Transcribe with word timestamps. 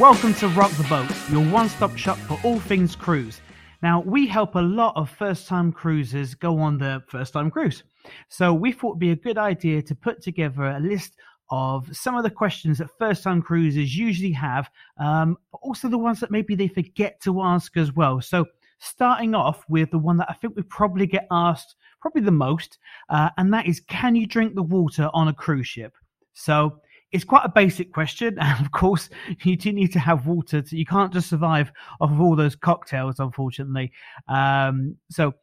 Welcome 0.00 0.34
to 0.34 0.48
Rock 0.48 0.72
the 0.72 0.82
Boat, 0.84 1.10
your 1.30 1.42
one 1.50 1.70
stop 1.70 1.96
shop 1.96 2.18
for 2.18 2.38
all 2.44 2.60
things 2.60 2.94
cruise. 2.94 3.40
Now, 3.82 4.02
we 4.02 4.26
help 4.26 4.54
a 4.54 4.60
lot 4.60 4.94
of 4.94 5.08
first 5.08 5.48
time 5.48 5.72
cruisers 5.72 6.34
go 6.34 6.58
on 6.58 6.76
their 6.76 7.00
first 7.08 7.32
time 7.32 7.50
cruise. 7.50 7.82
So, 8.28 8.52
we 8.52 8.72
thought 8.72 8.90
it'd 8.90 8.98
be 8.98 9.12
a 9.12 9.16
good 9.16 9.38
idea 9.38 9.80
to 9.80 9.94
put 9.94 10.20
together 10.20 10.64
a 10.64 10.80
list 10.80 11.14
of 11.48 11.88
some 11.96 12.14
of 12.14 12.24
the 12.24 12.30
questions 12.30 12.76
that 12.76 12.90
first 12.98 13.22
time 13.22 13.40
cruisers 13.40 13.96
usually 13.96 14.32
have, 14.32 14.68
um, 14.98 15.38
but 15.50 15.60
also 15.62 15.88
the 15.88 15.96
ones 15.96 16.20
that 16.20 16.30
maybe 16.30 16.54
they 16.54 16.68
forget 16.68 17.18
to 17.22 17.40
ask 17.40 17.74
as 17.78 17.94
well. 17.94 18.20
So, 18.20 18.44
starting 18.80 19.34
off 19.34 19.64
with 19.66 19.92
the 19.92 19.98
one 19.98 20.18
that 20.18 20.28
I 20.28 20.34
think 20.34 20.56
we 20.56 20.62
probably 20.64 21.06
get 21.06 21.26
asked 21.30 21.74
probably 22.02 22.20
the 22.20 22.32
most, 22.32 22.76
uh, 23.08 23.30
and 23.38 23.50
that 23.54 23.66
is 23.66 23.80
can 23.80 24.14
you 24.14 24.26
drink 24.26 24.56
the 24.56 24.62
water 24.62 25.08
on 25.14 25.28
a 25.28 25.32
cruise 25.32 25.68
ship? 25.68 25.94
So, 26.34 26.80
it's 27.12 27.24
quite 27.24 27.44
a 27.44 27.48
basic 27.48 27.92
question, 27.92 28.38
and 28.40 28.64
of 28.64 28.72
course, 28.72 29.08
you 29.44 29.56
do 29.56 29.72
need 29.72 29.92
to 29.92 29.98
have 29.98 30.26
water. 30.26 30.62
To, 30.62 30.76
you 30.76 30.86
can't 30.86 31.12
just 31.12 31.28
survive 31.28 31.72
off 32.00 32.10
of 32.10 32.20
all 32.20 32.36
those 32.36 32.56
cocktails, 32.56 33.20
unfortunately. 33.20 33.92
Um, 34.28 34.96
so, 35.10 35.34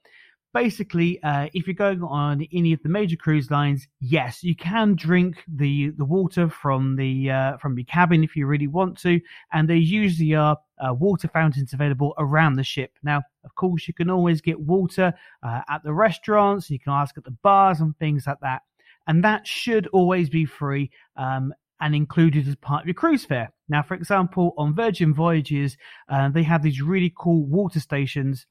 basically, 0.53 1.21
uh, 1.23 1.47
if 1.53 1.65
you're 1.65 1.73
going 1.73 2.03
on 2.03 2.45
any 2.53 2.73
of 2.73 2.83
the 2.83 2.89
major 2.89 3.15
cruise 3.15 3.49
lines, 3.49 3.87
yes, 3.99 4.43
you 4.43 4.55
can 4.55 4.95
drink 4.95 5.43
the 5.47 5.91
the 5.97 6.05
water 6.05 6.49
from 6.49 6.95
the 6.95 7.31
uh, 7.31 7.57
from 7.57 7.77
your 7.77 7.85
cabin 7.85 8.23
if 8.23 8.35
you 8.35 8.45
really 8.45 8.67
want 8.67 8.97
to, 8.99 9.19
and 9.51 9.69
there 9.69 9.77
usually 9.77 10.35
are 10.35 10.57
uh, 10.79 10.93
water 10.93 11.27
fountains 11.27 11.73
available 11.73 12.13
around 12.17 12.55
the 12.55 12.63
ship. 12.63 12.91
Now, 13.03 13.21
of 13.45 13.55
course, 13.55 13.87
you 13.87 13.93
can 13.93 14.09
always 14.09 14.41
get 14.41 14.59
water 14.59 15.13
uh, 15.43 15.61
at 15.69 15.83
the 15.83 15.93
restaurants. 15.93 16.69
You 16.69 16.79
can 16.79 16.93
ask 16.93 17.17
at 17.17 17.23
the 17.23 17.31
bars 17.31 17.79
and 17.79 17.97
things 17.97 18.27
like 18.27 18.39
that 18.41 18.63
and 19.07 19.23
that 19.23 19.45
should 19.47 19.87
always 19.87 20.29
be 20.29 20.45
free 20.45 20.91
um, 21.17 21.53
and 21.81 21.95
included 21.95 22.47
as 22.47 22.55
part 22.55 22.81
of 22.81 22.87
your 22.87 22.93
cruise 22.93 23.25
fare. 23.25 23.51
Now, 23.69 23.81
for 23.81 23.95
example, 23.95 24.53
on 24.57 24.75
Virgin 24.75 25.13
Voyages, 25.13 25.77
uh, 26.09 26.29
they 26.29 26.43
have 26.43 26.63
these 26.63 26.81
really 26.81 27.13
cool 27.17 27.45
water 27.45 27.79
stations 27.79 28.45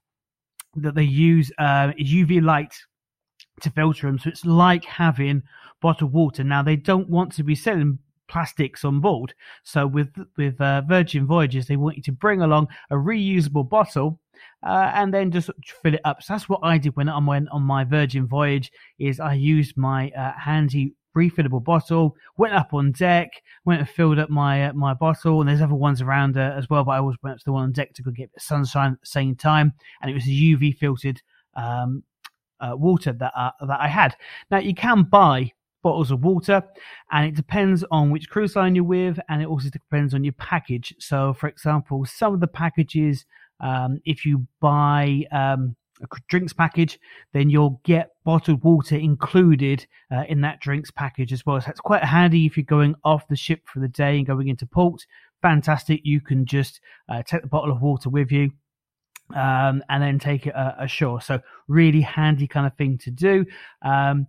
that 0.75 0.95
they 0.95 1.03
use 1.03 1.51
uh, 1.57 1.91
UV 1.99 2.43
light 2.43 2.73
to 3.61 3.69
filter 3.69 4.07
them, 4.07 4.19
so 4.19 4.29
it's 4.29 4.45
like 4.45 4.85
having 4.85 5.43
bottled 5.81 6.13
water. 6.13 6.43
Now, 6.43 6.63
they 6.63 6.75
don't 6.75 7.09
want 7.09 7.33
to 7.33 7.43
be 7.43 7.55
selling 7.55 7.99
plastics 8.27 8.83
on 8.83 8.99
board. 8.99 9.33
So 9.63 9.85
with 9.85 10.09
with 10.37 10.59
uh, 10.59 10.81
Virgin 10.87 11.27
Voyages, 11.27 11.67
they 11.67 11.75
want 11.75 11.97
you 11.97 12.03
to 12.03 12.11
bring 12.11 12.41
along 12.41 12.67
a 12.89 12.95
reusable 12.95 13.67
bottle 13.67 14.19
uh, 14.65 14.91
and 14.93 15.13
then 15.13 15.31
just 15.31 15.49
fill 15.81 15.93
it 15.93 16.01
up. 16.05 16.21
So 16.21 16.33
that's 16.33 16.49
what 16.49 16.61
I 16.63 16.77
did 16.77 16.95
when 16.95 17.09
I 17.09 17.19
went 17.19 17.49
on 17.49 17.63
my 17.63 17.83
Virgin 17.83 18.27
voyage. 18.27 18.71
Is 18.99 19.19
I 19.19 19.33
used 19.33 19.77
my 19.77 20.09
uh, 20.11 20.33
handy 20.39 20.93
refillable 21.15 21.63
bottle, 21.63 22.15
went 22.37 22.53
up 22.53 22.73
on 22.73 22.91
deck, 22.91 23.29
went 23.65 23.79
and 23.79 23.89
filled 23.89 24.19
up 24.19 24.29
my 24.29 24.65
uh, 24.65 24.73
my 24.73 24.93
bottle, 24.93 25.41
and 25.41 25.49
there's 25.49 25.61
other 25.61 25.75
ones 25.75 26.01
around 26.01 26.37
uh, 26.37 26.53
as 26.57 26.69
well. 26.69 26.83
But 26.83 26.91
I 26.91 26.97
always 26.97 27.17
went 27.21 27.33
up 27.33 27.39
to 27.39 27.45
the 27.45 27.51
one 27.51 27.63
on 27.63 27.71
deck 27.71 27.93
to 27.93 28.03
go 28.03 28.11
get 28.11 28.29
sunshine 28.37 28.93
at 28.93 29.01
the 29.01 29.07
same 29.07 29.35
time, 29.35 29.73
and 30.01 30.09
it 30.09 30.13
was 30.13 30.25
a 30.25 30.29
UV 30.29 30.77
filtered 30.77 31.21
um, 31.55 32.03
uh, 32.59 32.75
water 32.75 33.13
that 33.13 33.33
uh, 33.35 33.51
that 33.65 33.79
I 33.79 33.87
had. 33.87 34.15
Now 34.49 34.59
you 34.59 34.73
can 34.73 35.03
buy 35.03 35.51
bottles 35.83 36.11
of 36.11 36.23
water 36.23 36.63
and 37.11 37.27
it 37.27 37.35
depends 37.35 37.83
on 37.91 38.09
which 38.09 38.29
cruise 38.29 38.55
line 38.55 38.73
you're 38.73 38.85
with 38.85 39.19
and 39.27 39.41
it 39.41 39.47
also 39.47 39.69
depends 39.69 40.13
on 40.13 40.23
your 40.23 40.31
package 40.33 40.95
so 40.97 41.33
for 41.33 41.49
example 41.49 42.05
some 42.05 42.33
of 42.33 42.39
the 42.39 42.47
packages 42.47 43.25
um, 43.63 43.99
if 44.05 44.25
you 44.25 44.45
buy 44.59 45.23
um, 45.31 45.75
a 46.01 46.07
drinks 46.27 46.53
package, 46.53 46.99
then 47.31 47.49
you'll 47.49 47.79
get 47.83 48.11
bottled 48.25 48.63
water 48.63 48.97
included 48.97 49.87
uh, 50.11 50.25
in 50.27 50.41
that 50.41 50.59
drinks 50.59 50.91
package 50.91 51.31
as 51.31 51.45
well. 51.45 51.59
So 51.61 51.67
that's 51.67 51.79
quite 51.79 52.03
handy 52.03 52.45
if 52.45 52.57
you're 52.57 52.65
going 52.65 52.95
off 53.03 53.27
the 53.27 53.35
ship 53.37 53.61
for 53.65 53.79
the 53.79 53.87
day 53.87 54.17
and 54.17 54.27
going 54.27 54.49
into 54.49 54.65
port. 54.65 55.05
Fantastic. 55.41 56.01
You 56.03 56.19
can 56.19 56.45
just 56.45 56.81
uh, 57.07 57.23
take 57.23 57.41
the 57.41 57.47
bottle 57.47 57.71
of 57.71 57.81
water 57.81 58.09
with 58.09 58.31
you. 58.31 58.51
Um, 59.33 59.81
and 59.89 60.03
then 60.03 60.19
take 60.19 60.47
it 60.47 60.55
uh, 60.55 60.73
ashore. 60.77 61.21
So 61.21 61.39
really 61.67 62.01
handy 62.01 62.45
kind 62.45 62.67
of 62.67 62.75
thing 62.75 62.97
to 62.99 63.09
do. 63.09 63.45
Um, 63.81 64.27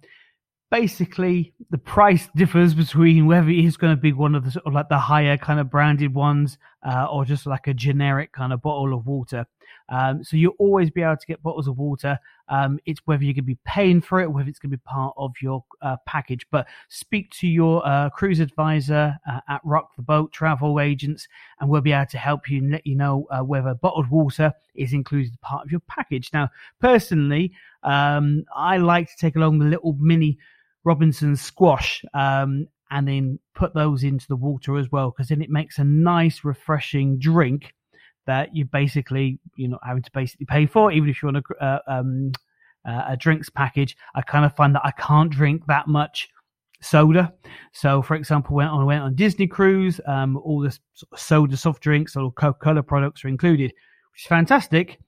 basically 0.75 1.55
the 1.71 1.79
price 1.79 2.29
differs 2.35 2.75
between 2.75 3.27
whether 3.27 3.49
it 3.49 3.65
is 3.65 3.77
going 3.77 3.95
to 3.95 4.01
be 4.01 4.12
one 4.12 4.35
of 4.35 4.45
the 4.45 4.51
sort 4.51 4.67
of 4.67 4.73
like 4.73 4.89
the 4.89 4.99
higher 4.99 5.37
kind 5.37 5.61
of 5.61 5.71
branded 5.71 6.12
ones 6.12 6.59
uh, 6.83 7.07
or 7.12 7.25
just 7.25 7.47
like 7.47 7.69
a 7.69 7.75
generic 7.75 8.33
kind 8.33 8.53
of 8.53 8.61
bottle 8.61 8.93
of 8.93 9.07
water. 9.07 9.47
Um, 9.89 10.25
so 10.25 10.37
you'll 10.37 10.57
always 10.59 10.91
be 10.91 11.03
able 11.03 11.17
to 11.17 11.27
get 11.27 11.41
bottles 11.45 11.69
of 11.69 11.79
water. 11.79 12.19
Um, 12.49 12.81
it's 12.87 13.01
whether 13.05 13.23
you're 13.23 13.34
going 13.34 13.45
to 13.45 13.55
be 13.55 13.59
paying 13.65 14.01
for 14.01 14.21
it, 14.21 14.25
or 14.25 14.31
whether 14.31 14.49
it's 14.49 14.59
going 14.59 14.73
to 14.73 14.77
be 14.77 14.83
part 14.84 15.15
of 15.17 15.33
your 15.41 15.65
uh, 15.81 15.97
package. 16.07 16.45
But 16.51 16.67
speak 16.89 17.31
to 17.39 17.47
your 17.47 17.87
uh, 17.87 18.11
cruise 18.11 18.41
advisor 18.41 19.17
uh, 19.31 19.41
at 19.49 19.61
Rock 19.65 19.95
the 19.95 20.03
Boat 20.03 20.33
Travel 20.33 20.81
Agents, 20.81 21.29
and 21.61 21.71
we'll 21.71 21.83
be 21.83 21.93
able 21.93 22.07
to 22.07 22.19
help 22.19 22.51
you 22.51 22.59
and 22.59 22.73
let 22.73 22.84
you 22.84 22.97
know 22.97 23.27
uh, 23.31 23.45
whether 23.45 23.75
bottled 23.75 24.11
water 24.11 24.53
is 24.75 24.93
included 24.93 25.41
part 25.41 25.65
of 25.65 25.71
your 25.71 25.83
package. 25.89 26.31
Now, 26.33 26.51
personally, 26.81 27.53
um, 27.84 28.45
I 28.55 28.79
like 28.79 29.09
to 29.09 29.17
take 29.17 29.37
along 29.37 29.61
the 29.61 29.67
little 29.67 29.97
mini 30.01 30.39
Robinson 30.84 31.37
squash 31.37 32.05
um, 32.15 32.67
and 32.91 33.09
then 33.09 33.39
put 33.55 33.75
those 33.75 34.05
into 34.05 34.27
the 34.28 34.37
water 34.37 34.77
as 34.77 34.91
well 34.93 35.11
because 35.11 35.28
then 35.28 35.43
it 35.43 35.50
makes 35.50 35.78
a 35.78 35.84
nice 35.84 36.45
refreshing 36.45 37.19
drink 37.19 37.75
that 38.27 38.55
you 38.55 38.65
basically 38.65 39.39
you're 39.56 39.71
not 39.71 39.81
having 39.84 40.03
to 40.03 40.11
basically 40.12 40.47
pay 40.47 40.67
for 40.67 40.93
even 40.93 41.09
if 41.09 41.22
you 41.22 41.28
want 41.28 41.45
a, 41.61 41.65
uh, 41.65 41.78
um, 41.87 42.33
uh, 42.87 43.05
a 43.09 43.17
drinks 43.17 43.49
package. 43.49 43.97
I 44.15 44.22
kind 44.22 44.45
of 44.45 44.55
find 44.55 44.75
that 44.75 44.83
i 44.84 44.91
can't 44.93 45.31
drink 45.31 45.67
that 45.67 45.89
much 45.89 46.28
soda. 46.81 47.33
So 47.72 48.03
for 48.03 48.15
example 48.15 48.55
when 48.56 48.69
i 48.69 48.84
went 48.84 49.03
on 49.03 49.15
disney 49.15 49.47
cruise 49.47 50.01
um, 50.06 50.37
all 50.37 50.61
the 50.61 50.78
soda 51.16 51.56
soft 51.56 51.83
drinks 51.83 52.15
or 52.16 52.31
coca-cola 52.33 52.83
products 52.83 53.25
are 53.25 53.28
included 53.28 53.72
which 54.12 54.22
is 54.22 54.27
fantastic 54.27 54.99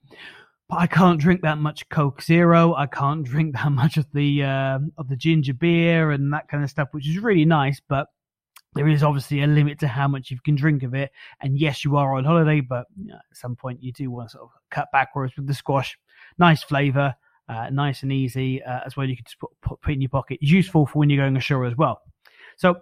but 0.69 0.79
I 0.79 0.87
can't 0.87 1.19
drink 1.19 1.41
that 1.41 1.57
much 1.57 1.87
Coke 1.89 2.21
Zero. 2.21 2.73
I 2.75 2.87
can't 2.87 3.23
drink 3.23 3.55
that 3.55 3.71
much 3.71 3.97
of 3.97 4.05
the 4.13 4.43
uh, 4.43 4.79
of 4.97 5.07
the 5.07 5.15
ginger 5.15 5.53
beer 5.53 6.11
and 6.11 6.33
that 6.33 6.49
kind 6.49 6.63
of 6.63 6.69
stuff, 6.69 6.89
which 6.91 7.07
is 7.07 7.19
really 7.19 7.45
nice. 7.45 7.81
But 7.87 8.07
there 8.73 8.87
is 8.87 9.01
obviously 9.01 9.41
a 9.41 9.47
limit 9.47 9.79
to 9.79 9.87
how 9.87 10.07
much 10.07 10.29
you 10.29 10.37
can 10.43 10.55
drink 10.55 10.83
of 10.83 10.93
it. 10.93 11.11
And 11.41 11.57
yes, 11.57 11.85
you 11.85 11.95
are 11.95 12.15
on 12.15 12.25
holiday, 12.25 12.61
but 12.61 12.87
you 12.97 13.07
know, 13.07 13.15
at 13.15 13.37
some 13.37 13.55
point 13.55 13.81
you 13.81 13.93
do 13.93 14.11
want 14.11 14.29
to 14.29 14.33
sort 14.33 14.43
of 14.43 14.49
cut 14.69 14.87
back. 14.91 15.09
Whereas 15.13 15.31
with 15.37 15.47
the 15.47 15.53
squash, 15.53 15.97
nice 16.37 16.63
flavour, 16.63 17.15
uh, 17.47 17.69
nice 17.71 18.03
and 18.03 18.11
easy 18.11 18.61
uh, 18.61 18.81
as 18.85 18.97
well. 18.97 19.07
You 19.07 19.15
can 19.15 19.25
just 19.25 19.39
put, 19.39 19.49
put, 19.61 19.81
put 19.81 19.93
in 19.93 20.01
your 20.01 20.09
pocket. 20.09 20.39
Useful 20.41 20.85
for 20.85 20.99
when 20.99 21.09
you're 21.09 21.23
going 21.23 21.37
ashore 21.37 21.65
as 21.65 21.77
well. 21.77 22.01
So 22.57 22.75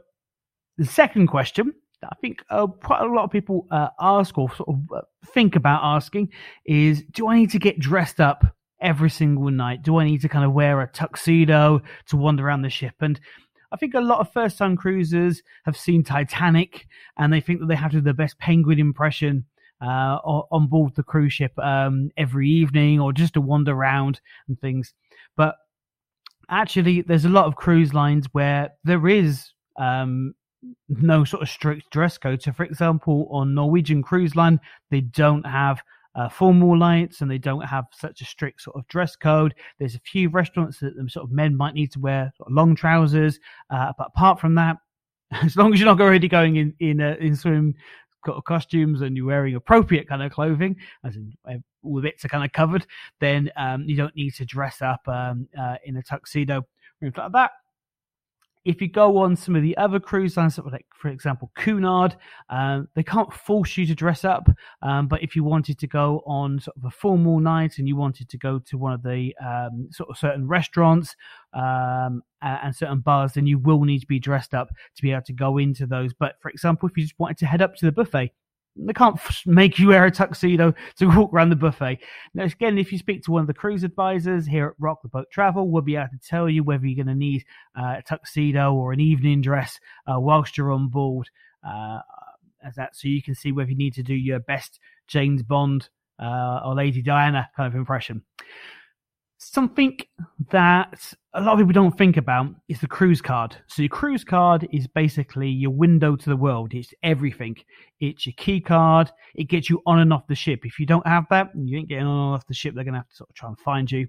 the 0.78 0.86
second 0.86 1.28
question 1.28 1.74
I 2.12 2.16
think 2.22 2.44
uh, 2.50 2.68
quite 2.68 3.02
a 3.02 3.06
lot 3.06 3.24
of 3.24 3.32
people 3.32 3.68
uh, 3.72 3.90
ask 4.00 4.38
or 4.38 4.54
sort 4.56 4.70
of 4.70 4.80
uh, 4.96 5.02
think 5.34 5.56
about 5.56 5.82
asking 5.84 6.30
is 6.66 7.04
do 7.12 7.28
I 7.28 7.38
need 7.38 7.52
to 7.52 7.60
get 7.60 7.80
dressed 7.80 8.20
up 8.20 8.46
every 8.82 9.10
single 9.10 9.50
night? 9.50 9.84
Do 9.84 9.98
I 9.98 10.06
need 10.06 10.22
to 10.22 10.30
kind 10.30 10.46
of 10.46 10.54
wear 10.54 10.82
a 10.82 10.88
tuxedo 10.88 11.82
to 12.08 12.18
wander 12.18 12.46
around 12.46 12.62
the 12.62 12.70
ship? 12.70 12.96
And 13.02 13.20
I 13.72 13.78
think 13.78 13.94
a 13.94 14.00
lot 14.00 14.20
of 14.20 14.32
first 14.32 14.58
time 14.58 14.78
cruisers 14.78 15.42
have 15.66 15.78
seen 15.78 16.04
Titanic 16.04 16.88
and 17.18 17.34
they 17.34 17.42
think 17.42 17.60
that 17.60 17.68
they 17.68 17.76
have 17.76 17.92
to 17.92 17.98
do 17.98 18.02
the 18.02 18.14
best 18.14 18.38
penguin 18.40 18.80
impression 18.80 19.46
uh, 19.82 20.18
on 20.24 20.68
board 20.68 20.96
the 20.96 21.04
cruise 21.04 21.34
ship 21.34 21.58
um, 21.60 22.10
every 22.18 22.50
evening 22.50 23.00
or 23.00 23.12
just 23.12 23.34
to 23.34 23.42
wander 23.42 23.74
around 23.74 24.22
and 24.48 24.60
things. 24.60 24.94
But 25.36 25.56
actually, 26.50 27.02
there's 27.02 27.26
a 27.26 27.30
lot 27.30 27.46
of 27.46 27.56
cruise 27.56 27.94
lines 27.94 28.28
where 28.32 28.72
there 28.84 29.08
is 29.08 29.52
um, 29.78 30.34
no 30.90 31.24
sort 31.24 31.44
of 31.44 31.50
strict 31.50 31.90
dress 31.92 32.18
code. 32.18 32.42
So, 32.42 32.52
for 32.52 32.64
example, 32.64 33.28
on 33.32 33.54
Norwegian 33.54 34.02
Cruise 34.02 34.36
Line, 34.36 34.60
they 34.92 35.02
don't 35.02 35.46
have 35.46 35.82
uh, 36.16 36.30
formal 36.30 36.78
lights 36.78 37.22
and 37.22 37.30
they 37.30 37.38
don't 37.38 37.66
have 37.66 37.86
such 37.92 38.22
a 38.22 38.26
strict 38.26 38.62
sort 38.62 38.76
of 38.76 38.88
dress 38.88 39.16
code. 39.16 39.54
There's 39.80 39.96
a 39.96 40.00
few 40.00 40.30
restaurants 40.30 40.80
that 40.80 40.96
the 40.96 41.10
sort 41.10 41.26
of 41.26 41.32
men 41.32 41.56
might 41.56 41.74
need 41.74 41.92
to 41.94 42.00
wear 42.00 42.32
sort 42.38 42.50
of 42.50 42.54
long 42.54 42.76
trousers, 42.76 43.40
uh, 43.70 43.92
but 43.98 44.08
apart 44.08 44.40
from 44.40 44.56
that, 44.56 44.78
as 45.32 45.56
long 45.56 45.74
as 45.74 45.80
you're 45.80 45.94
not 45.94 46.02
already 46.02 46.28
going 46.28 46.58
in 46.58 46.74
in 46.80 47.02
uh, 47.02 47.16
in 47.20 47.36
swim 47.36 47.76
costumes 48.46 49.02
and 49.02 49.16
you're 49.16 49.26
wearing 49.26 49.56
appropriate 49.56 50.08
kind 50.08 50.24
of 50.24 50.32
clothing, 50.32 50.76
as 51.04 51.16
in 51.16 51.34
uh, 51.48 51.54
all 51.84 51.96
the 51.96 52.02
bits 52.02 52.26
are 52.26 52.30
kind 52.30 52.44
of 52.44 52.52
covered, 52.52 52.86
then 53.20 53.52
um, 53.56 53.84
you 53.84 53.96
don't 53.96 54.16
need 54.16 54.34
to 54.34 54.46
dress 54.46 54.82
up 54.82 55.08
um, 55.08 55.48
uh, 55.60 55.76
in 55.84 55.98
a 55.98 56.02
tuxedo 56.02 56.60
or 56.60 56.66
anything 57.04 57.24
like 57.24 57.32
that 57.34 57.52
if 58.66 58.82
you 58.82 58.90
go 58.90 59.18
on 59.18 59.36
some 59.36 59.56
of 59.56 59.62
the 59.62 59.78
other 59.78 60.00
cruise 60.00 60.36
lines, 60.36 60.58
like 60.58 60.88
for 60.94 61.10
example 61.10 61.52
Cunard, 61.56 62.16
um, 62.50 62.88
they 62.96 63.04
can't 63.04 63.32
force 63.32 63.78
you 63.78 63.86
to 63.86 63.96
dress 63.96 64.26
up. 64.26 64.50
Um, 64.82 65.08
but 65.08 65.22
if 65.22 65.36
you 65.36 65.44
wanted 65.44 65.78
to 65.80 65.88
go 65.88 66.24
on 66.26 66.60
sort 66.60 66.76
of 66.76 66.86
a 66.86 66.90
formal 66.90 67.40
night 67.40 67.78
and 67.78 67.88
you 67.88 67.96
wanted 67.96 68.28
to 68.30 68.38
go 68.38 68.58
to 68.60 68.78
one 68.78 68.94
of 68.94 69.04
the 69.04 69.36
um, 69.40 69.88
sort 69.92 70.10
of 70.10 70.18
certain 70.18 70.48
restaurants 70.48 71.16
um, 71.54 72.24
and 72.42 72.76
certain 72.76 73.00
bars, 73.00 73.34
then 73.34 73.46
you 73.46 73.60
will 73.60 73.84
need 73.84 74.00
to 74.00 74.08
be 74.08 74.20
dressed 74.20 74.56
up 74.56 74.70
to 74.96 75.02
be 75.04 75.12
able 75.12 75.22
to 75.22 75.34
go 75.34 75.60
into 75.60 75.86
those. 75.86 76.14
But 76.14 76.36
for 76.42 76.50
example, 76.50 76.90
if 76.90 76.98
you 76.98 77.04
just 77.04 77.20
wanted 77.20 77.38
to 77.38 77.46
head 77.46 77.62
up 77.62 77.76
to 77.76 77.86
the 77.86 77.92
buffet, 77.92 78.34
they 78.76 78.94
can't 78.94 79.20
make 79.46 79.80
you 79.80 79.90
wear 79.90 80.06
a 80.06 80.12
tuxedo 80.12 80.74
to 80.98 81.06
walk 81.08 81.34
around 81.34 81.50
the 81.50 81.56
buffet. 81.56 82.00
Now, 82.34 82.44
again, 82.44 82.78
if 82.78 82.92
you 82.92 82.98
speak 82.98 83.24
to 83.24 83.32
one 83.32 83.42
of 83.42 83.48
the 83.48 83.54
cruise 83.54 83.84
advisors 83.84 84.46
here 84.46 84.68
at 84.68 84.74
Rock 84.80 85.02
the 85.02 85.10
Boat 85.10 85.28
Travel, 85.32 85.70
we'll 85.70 85.82
be 85.82 85.96
able 85.96 86.10
to 86.10 86.28
tell 86.28 86.50
you 86.50 86.64
whether 86.64 86.86
you're 86.86 87.04
going 87.04 87.14
to 87.14 87.20
need 87.20 87.46
uh, 87.78 87.96
a 87.98 88.04
tuxedo 88.06 88.74
or 88.74 88.92
an 88.92 89.00
evening 89.00 89.42
dress 89.42 89.80
uh, 90.08 90.20
whilst 90.20 90.58
you're 90.58 90.72
on 90.72 90.90
board. 90.90 91.30
Uh, 91.68 92.00
as 92.64 92.76
that, 92.76 92.96
so 92.96 93.08
you 93.08 93.22
can 93.22 93.36
see 93.36 93.52
whether 93.52 93.70
you 93.70 93.78
need 93.78 93.94
to 93.94 94.04
do 94.04 94.14
your 94.14 94.40
best 94.40 94.80
James 95.08 95.44
Bond 95.44 95.88
uh, 96.20 96.62
or 96.66 96.76
Lady 96.76 97.02
Diana 97.02 97.50
kind 97.56 97.68
of 97.68 97.76
impression. 97.76 98.24
Something 99.38 100.00
that 100.50 101.14
a 101.36 101.42
lot 101.42 101.54
of 101.54 101.60
people 101.60 101.74
don't 101.74 101.98
think 101.98 102.16
about 102.16 102.48
is 102.70 102.80
the 102.80 102.88
cruise 102.88 103.22
card. 103.22 103.58
So 103.68 103.82
your 103.82 103.90
cruise 103.90 104.24
card 104.24 104.68
is 104.72 104.88
basically 104.88 105.50
your 105.50 105.72
window 105.72 106.16
to 106.16 106.30
the 106.30 106.38
world. 106.38 106.74
It's 106.74 106.94
everything. 107.04 107.58
It's 108.00 108.26
your 108.26 108.34
key 108.38 108.62
card. 108.62 109.12
It 109.36 109.46
gets 109.46 109.70
you 109.70 109.82
on 109.86 110.00
and 110.00 110.14
off 110.14 110.28
the 110.28 110.36
ship. 110.36 110.62
If 110.64 110.80
you 110.80 110.86
don't 110.86 111.06
have 111.06 111.26
that, 111.32 111.50
you 111.54 111.78
ain't 111.78 111.90
getting 111.90 112.06
on 112.06 112.28
and 112.28 112.36
off 112.36 112.48
the 112.48 112.54
ship. 112.54 112.74
They're 112.74 112.86
going 112.86 112.94
to 112.94 113.00
have 113.00 113.10
to 113.10 113.16
sort 113.16 113.30
of 113.30 113.36
try 113.36 113.50
and 113.50 113.60
find 113.60 113.92
you. 113.92 114.08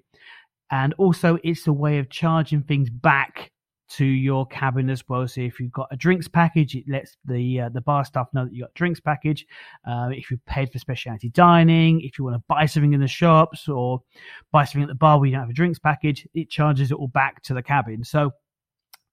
And 0.71 0.95
also, 0.99 1.39
it's 1.43 1.67
a 1.67 1.73
way 1.73 1.99
of 1.99 2.11
charging 2.11 2.63
things 2.63 2.91
back 2.91 3.51
to 3.89 4.05
your 4.05 4.47
cabin 4.47 4.91
as 4.91 5.09
well. 5.09 5.27
So 5.29 5.41
if 5.41 5.61
you've 5.61 5.73
got 5.73 5.89
a 5.91 5.97
drinks 5.97 6.29
package, 6.29 6.75
it 6.75 6.85
lets 6.89 7.17
the 7.25 7.61
uh, 7.61 7.69
the 7.69 7.81
bar 7.81 8.05
staff 8.05 8.29
know 8.33 8.45
that 8.45 8.53
you 8.53 8.63
got 8.63 8.75
drinks 8.75 9.01
package. 9.01 9.47
Uh, 9.89 10.09
if 10.13 10.31
you 10.31 10.39
paid 10.47 10.73
for 10.73 10.79
specialty 10.79 11.29
dining, 11.31 12.01
if 12.01 12.19
you 12.19 12.25
want 12.25 12.37
to 12.37 12.43
buy 12.49 12.67
something 12.67 12.93
in 12.93 13.01
the 13.01 13.09
shops 13.09 13.69
or 13.69 14.03
buy 14.53 14.65
something 14.65 14.83
at 14.83 14.89
the 14.89 14.95
bar 14.95 15.19
where 15.19 15.27
you 15.27 15.33
don't 15.33 15.43
have 15.43 15.51
a 15.51 15.55
drinks 15.55 15.79
package, 15.79 16.27
it 16.35 16.51
charges 16.51 16.91
it 16.91 16.97
all 16.97 17.09
back 17.09 17.43
to 17.43 17.55
the 17.55 17.63
cabin. 17.63 18.03
So 18.03 18.33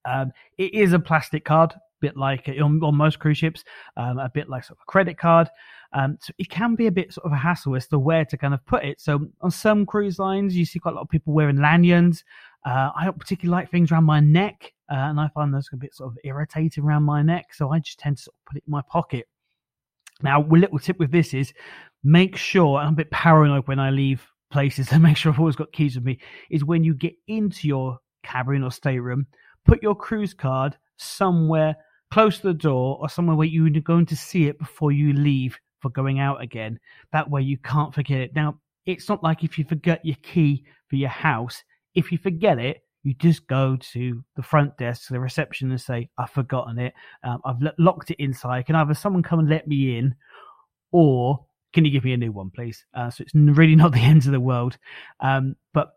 um, 0.06 0.32
it 0.58 0.74
is 0.74 0.94
a 0.94 1.00
plastic 1.00 1.46
card, 1.46 1.72
a 1.72 1.80
bit 2.02 2.18
like 2.18 2.50
on, 2.62 2.82
on 2.84 2.96
most 2.96 3.20
cruise 3.20 3.38
ships, 3.38 3.64
um, 3.98 4.18
a 4.18 4.30
bit 4.30 4.50
like 4.50 4.64
sort 4.64 4.78
of 4.78 4.84
a 4.88 4.92
credit 4.92 5.18
card. 5.18 5.50
Um, 5.94 6.18
so 6.20 6.34
it 6.40 6.50
can 6.50 6.74
be 6.74 6.88
a 6.88 6.92
bit 6.92 7.14
sort 7.14 7.26
of 7.26 7.34
a 7.34 7.38
hassle 7.38 7.76
as 7.76 7.88
to 7.90 8.00
where 8.00 8.26
to 8.26 8.38
kind 8.38 8.54
of 8.54 8.66
put 8.66 8.84
it. 8.84 9.00
So 9.00 9.28
on 9.42 9.52
some 9.52 9.86
cruise 9.86 10.18
lines, 10.18 10.58
you 10.58 10.66
see 10.66 10.80
quite 10.80 10.94
a 10.94 10.96
lot 10.96 11.04
of 11.04 11.10
people 11.10 11.34
wearing 11.34 11.58
lanyards. 11.58 12.24
Uh, 12.66 12.92
I 12.96 13.06
don't 13.06 13.20
particularly 13.20 13.60
like 13.62 13.72
things 13.72 13.92
around 13.92 14.06
my 14.06 14.20
neck, 14.20 14.72
uh, 14.92 14.96
and 14.96 15.20
I 15.20 15.30
find 15.34 15.54
those 15.54 15.70
a 15.74 15.78
bit 15.78 15.94
sort 15.94 16.12
of 16.12 16.18
irritating 16.24 16.84
around 16.84 17.04
my 17.04 17.22
neck. 17.22 17.54
So 17.54 17.72
I 17.72 17.80
just 17.80 18.00
tend 18.00 18.18
to 18.18 18.24
sort 18.24 18.36
of 18.36 18.46
put 18.46 18.58
it 18.58 18.64
in 18.66 18.72
my 18.72 18.82
pocket. 18.90 19.28
Now, 20.22 20.42
a 20.42 20.46
little 20.46 20.80
tip 20.80 21.00
with 21.00 21.12
this 21.12 21.34
is 21.34 21.54
make 22.04 22.38
sure, 22.38 22.80
I'm 22.80 22.94
a 22.94 22.98
bit 22.98 23.12
paranoid 23.12 23.68
when 23.68 23.80
I 23.80 23.90
leave 23.90 24.26
places 24.52 24.88
to 24.90 25.00
make 25.00 25.18
sure 25.18 25.32
I've 25.32 25.40
always 25.40 25.56
got 25.56 25.74
keys 25.74 25.96
with 25.96 26.06
me, 26.06 26.20
is 26.50 26.64
when 26.64 26.84
you 26.84 26.94
get 26.94 27.14
into 27.28 27.68
your 27.68 28.00
cabin 28.24 28.64
or 28.64 28.72
stateroom, 28.72 29.28
put 29.66 29.84
your 29.84 29.96
cruise 29.96 30.34
card 30.34 30.78
somewhere 30.98 31.76
close 32.12 32.38
to 32.38 32.48
the 32.48 32.54
door 32.54 32.98
or 33.02 33.10
somewhere 33.10 33.36
where 33.36 33.48
you're 33.48 33.70
going 33.82 34.06
to 34.06 34.16
see 34.16 34.46
it 34.48 34.60
before 34.60 34.92
you 34.92 35.14
leave 35.14 35.58
for 35.82 35.90
going 35.90 36.20
out 36.20 36.42
again. 36.42 36.80
That 37.12 37.30
way 37.30 37.42
you 37.42 37.58
can't 37.58 37.94
forget 37.94 38.22
it. 38.22 38.36
Now, 38.36 38.60
it's 38.86 39.10
not 39.10 39.24
like 39.24 39.44
if 39.44 39.58
you 39.58 39.66
forget 39.66 40.06
your 40.06 40.18
key 40.22 40.64
for 40.90 40.96
your 40.96 41.10
house, 41.10 41.64
if 41.96 42.12
you 42.12 42.18
forget 42.18 42.60
it, 42.60 42.84
you 43.04 43.14
just 43.16 43.46
go 43.48 43.78
to 43.92 44.24
the 44.36 44.44
front 44.44 44.78
desk, 44.78 45.08
to 45.08 45.14
the 45.14 45.20
reception, 45.20 45.70
and 45.72 45.80
say, 45.80 46.10
I've 46.18 46.30
forgotten 46.30 46.80
it. 46.80 46.94
Um, 47.24 47.42
I've 47.46 47.58
locked 47.78 48.12
it 48.12 48.22
inside. 48.22 48.66
Can 48.66 48.76
either 48.76 48.94
someone 48.94 49.24
come 49.24 49.40
and 49.40 49.50
let 49.50 49.68
me 49.68 49.98
in, 49.98 50.16
or 50.92 51.46
can 51.74 51.84
you 51.84 51.92
give 51.92 52.06
me 52.06 52.14
a 52.14 52.18
new 52.18 52.32
one, 52.32 52.50
please? 52.50 52.86
Uh, 52.94 53.10
so 53.10 53.24
it's 53.24 53.34
really 53.36 53.76
not 53.78 53.92
the 53.92 54.00
end 54.00 54.26
of 54.26 54.32
the 54.32 54.40
world. 54.40 54.78
Um, 55.20 55.56
but 55.74 55.94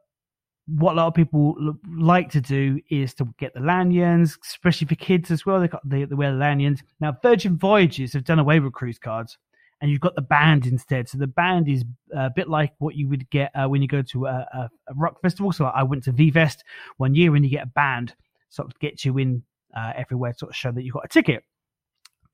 what 0.67 0.93
a 0.93 0.97
lot 0.97 1.07
of 1.07 1.15
people 1.15 1.55
like 1.97 2.29
to 2.31 2.41
do 2.41 2.81
is 2.91 3.15
to 3.15 3.29
get 3.39 3.55
the 3.55 3.61
lanyards, 3.61 4.37
especially 4.45 4.89
for 4.89 4.97
kids 4.97 5.31
as 5.31 5.47
well. 5.47 5.61
They 5.61 5.69
got 5.69 5.89
the, 5.89 6.05
they 6.05 6.15
wear 6.15 6.33
the 6.33 6.39
lanyards. 6.39 6.83
Now, 7.01 7.17
Virgin 7.23 7.57
Voyages 7.57 8.13
have 8.15 8.25
done 8.25 8.41
away 8.41 8.59
with 8.59 8.73
cruise 8.73 8.99
cards 8.99 9.39
and 9.87 9.93
you've 9.93 10.01
got 10.01 10.17
the 10.17 10.21
band 10.21 10.67
instead. 10.67 11.09
So 11.09 11.17
the 11.17 11.29
band 11.29 11.69
is 11.69 11.85
a 12.13 12.29
bit 12.29 12.49
like 12.49 12.73
what 12.79 12.97
you 12.97 13.09
would 13.09 13.31
get 13.31 13.53
uh, 13.55 13.69
when 13.69 13.83
you 13.83 13.87
go 13.87 14.03
to 14.03 14.27
a, 14.27 14.45
a, 14.53 14.71
a, 14.89 14.95
rock 14.97 15.23
festival. 15.23 15.53
So 15.53 15.67
I 15.67 15.85
went 15.85 16.03
to 16.05 16.13
V-Fest 16.13 16.65
one 16.97 17.15
year 17.15 17.37
and 17.37 17.45
you 17.45 17.51
get 17.53 17.63
a 17.63 17.71
band 17.71 18.13
sort 18.49 18.67
of 18.67 18.77
gets 18.81 19.05
you 19.05 19.17
in 19.19 19.45
uh, 19.77 19.93
everywhere, 19.95 20.35
sort 20.37 20.51
of 20.51 20.57
show 20.57 20.73
that 20.73 20.83
you've 20.83 20.95
got 20.95 21.05
a 21.05 21.09
ticket. 21.09 21.45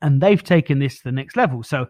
And 0.01 0.19
they've 0.19 0.43
taken 0.43 0.79
this 0.79 0.97
to 0.97 1.05
the 1.05 1.13
next 1.13 1.37
level. 1.37 1.63
So 1.63 1.89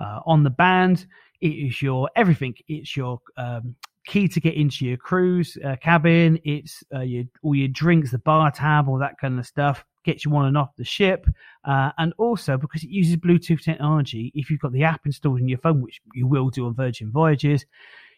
uh, 0.00 0.18
on 0.26 0.42
the 0.42 0.50
band, 0.50 1.06
it 1.40 1.50
is 1.50 1.80
your 1.80 2.10
everything. 2.16 2.56
It's 2.66 2.96
your 2.96 3.20
um, 3.36 3.76
key 4.06 4.28
to 4.28 4.40
get 4.40 4.54
into 4.54 4.84
your 4.86 4.96
cruise 4.96 5.56
uh, 5.64 5.76
cabin. 5.76 6.38
It's 6.44 6.82
uh, 6.94 7.00
your 7.00 7.24
all 7.42 7.54
your 7.54 7.68
drinks, 7.68 8.10
the 8.10 8.18
bar 8.18 8.50
tab, 8.50 8.88
all 8.88 8.98
that 8.98 9.18
kind 9.18 9.38
of 9.38 9.46
stuff 9.46 9.84
gets 10.04 10.24
you 10.24 10.36
on 10.36 10.44
and 10.46 10.56
off 10.56 10.76
the 10.76 10.84
ship. 10.84 11.26
Uh, 11.64 11.90
and 11.98 12.12
also 12.18 12.56
because 12.56 12.84
it 12.84 12.90
uses 12.90 13.16
Bluetooth 13.16 13.62
technology, 13.62 14.30
if 14.34 14.50
you've 14.50 14.60
got 14.60 14.72
the 14.72 14.84
app 14.84 15.06
installed 15.06 15.40
in 15.40 15.48
your 15.48 15.58
phone, 15.58 15.80
which 15.80 16.00
you 16.14 16.26
will 16.26 16.50
do 16.50 16.66
on 16.66 16.74
Virgin 16.74 17.10
Voyages, 17.10 17.64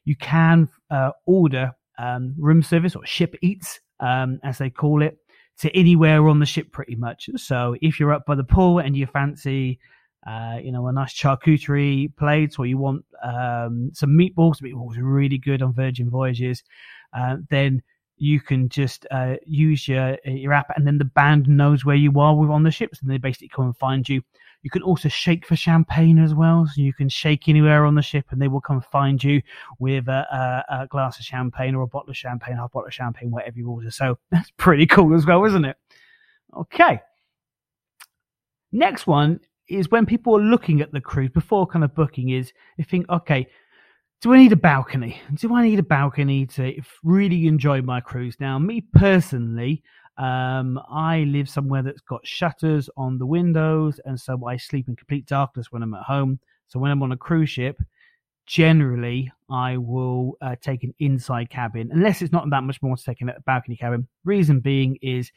you 0.04 0.16
can 0.16 0.68
uh, 0.90 1.10
order 1.26 1.72
um, 1.98 2.34
room 2.38 2.62
service 2.62 2.94
or 2.96 3.06
ship 3.06 3.36
eats, 3.40 3.80
um, 4.00 4.40
as 4.42 4.58
they 4.58 4.68
call 4.68 5.02
it, 5.02 5.18
to 5.58 5.74
anywhere 5.74 6.28
on 6.28 6.38
the 6.38 6.46
ship 6.46 6.72
pretty 6.72 6.96
much. 6.96 7.30
So 7.36 7.76
if 7.80 7.98
you're 7.98 8.12
up 8.12 8.26
by 8.26 8.34
the 8.34 8.44
pool 8.44 8.78
and 8.78 8.96
you 8.96 9.06
fancy, 9.06 9.78
uh, 10.26 10.58
you 10.62 10.72
know, 10.72 10.86
a 10.88 10.92
nice 10.92 11.14
charcuterie 11.14 12.14
plate 12.16 12.58
or 12.58 12.66
you 12.66 12.78
want 12.78 13.04
um, 13.22 13.90
some 13.94 14.10
meatballs, 14.10 14.60
meatballs 14.60 14.98
are 14.98 15.04
really 15.04 15.38
good 15.38 15.62
on 15.62 15.72
Virgin 15.72 16.10
Voyages, 16.10 16.62
uh, 17.12 17.36
then 17.48 17.82
you 18.18 18.40
can 18.40 18.68
just 18.68 19.06
uh, 19.10 19.34
use 19.44 19.86
your 19.86 20.16
your 20.24 20.52
app, 20.52 20.70
and 20.74 20.86
then 20.86 20.98
the 20.98 21.04
band 21.04 21.48
knows 21.48 21.84
where 21.84 21.96
you 21.96 22.10
are 22.18 22.50
on 22.50 22.62
the 22.62 22.70
ships, 22.70 23.00
and 23.00 23.10
they 23.10 23.18
basically 23.18 23.48
come 23.48 23.66
and 23.66 23.76
find 23.76 24.08
you. 24.08 24.22
You 24.62 24.70
can 24.70 24.82
also 24.82 25.08
shake 25.08 25.46
for 25.46 25.54
champagne 25.54 26.18
as 26.18 26.34
well, 26.34 26.66
so 26.66 26.80
you 26.80 26.94
can 26.94 27.08
shake 27.08 27.48
anywhere 27.48 27.84
on 27.84 27.94
the 27.94 28.02
ship, 28.02 28.24
and 28.30 28.40
they 28.40 28.48
will 28.48 28.60
come 28.60 28.80
find 28.80 29.22
you 29.22 29.42
with 29.78 30.08
a, 30.08 30.64
a, 30.70 30.82
a 30.82 30.86
glass 30.88 31.18
of 31.18 31.24
champagne 31.24 31.74
or 31.74 31.82
a 31.82 31.86
bottle 31.86 32.10
of 32.10 32.16
champagne, 32.16 32.56
half 32.56 32.72
bottle 32.72 32.88
of 32.88 32.94
champagne, 32.94 33.30
whatever 33.30 33.58
you 33.58 33.70
order. 33.70 33.90
So 33.90 34.18
that's 34.30 34.50
pretty 34.56 34.86
cool 34.86 35.14
as 35.14 35.26
well, 35.26 35.44
isn't 35.44 35.64
it? 35.64 35.76
Okay. 36.56 37.00
Next 38.72 39.06
one 39.06 39.40
is 39.68 39.90
when 39.90 40.06
people 40.06 40.36
are 40.36 40.42
looking 40.42 40.80
at 40.80 40.92
the 40.92 41.00
cruise 41.00 41.30
before 41.30 41.66
kind 41.66 41.84
of 41.84 41.94
booking 41.94 42.30
is 42.30 42.52
they 42.76 42.84
think, 42.84 43.08
okay, 43.10 43.46
do 44.22 44.32
I 44.32 44.38
need 44.38 44.52
a 44.52 44.56
balcony? 44.56 45.20
Do 45.34 45.54
I 45.54 45.62
need 45.62 45.78
a 45.78 45.82
balcony 45.84 46.46
to 46.46 46.80
really 47.02 47.46
enjoy 47.46 47.82
my 47.82 48.00
cruise? 48.00 48.36
Now, 48.40 48.58
me 48.58 48.80
personally, 48.80 49.82
um, 50.16 50.80
I 50.90 51.24
live 51.28 51.48
somewhere 51.48 51.82
that's 51.82 52.00
got 52.00 52.26
shutters 52.26 52.88
on 52.96 53.18
the 53.18 53.26
windows, 53.26 54.00
and 54.04 54.18
so 54.18 54.46
I 54.46 54.56
sleep 54.56 54.88
in 54.88 54.96
complete 54.96 55.26
darkness 55.26 55.70
when 55.70 55.82
I'm 55.82 55.94
at 55.94 56.04
home. 56.04 56.40
So 56.68 56.78
when 56.78 56.90
I'm 56.90 57.02
on 57.02 57.12
a 57.12 57.16
cruise 57.16 57.50
ship, 57.50 57.78
generally 58.46 59.30
I 59.50 59.76
will 59.76 60.38
uh, 60.40 60.56
take 60.60 60.84
an 60.84 60.94
inside 60.98 61.50
cabin, 61.50 61.90
unless 61.92 62.22
it's 62.22 62.32
not 62.32 62.48
that 62.50 62.62
much 62.62 62.80
more 62.80 62.96
to 62.96 63.04
take 63.04 63.20
a 63.20 63.40
balcony 63.44 63.76
cabin. 63.76 64.08
Reason 64.24 64.60
being 64.60 64.96
is 65.02 65.30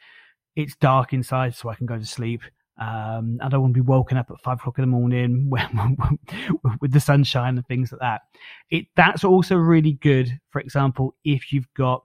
it's 0.55 0.75
dark 0.77 1.11
inside, 1.11 1.55
so 1.55 1.69
I 1.69 1.75
can 1.75 1.85
go 1.85 1.97
to 1.97 2.05
sleep. 2.05 2.41
Um, 2.79 3.39
I 3.41 3.49
don't 3.49 3.61
want 3.61 3.73
to 3.73 3.81
be 3.83 3.87
woken 3.87 4.17
up 4.17 4.31
at 4.31 4.39
five 4.39 4.59
o'clock 4.59 4.77
in 4.77 4.83
the 4.83 4.87
morning 4.87 5.49
with 6.81 6.91
the 6.91 6.99
sunshine 6.99 7.57
and 7.57 7.67
things 7.67 7.91
like 7.91 8.01
that. 8.01 8.21
It 8.69 8.85
that's 8.95 9.23
also 9.23 9.55
really 9.55 9.93
good. 9.93 10.39
For 10.51 10.61
example, 10.61 11.15
if 11.25 11.51
you've 11.51 11.71
got 11.75 12.03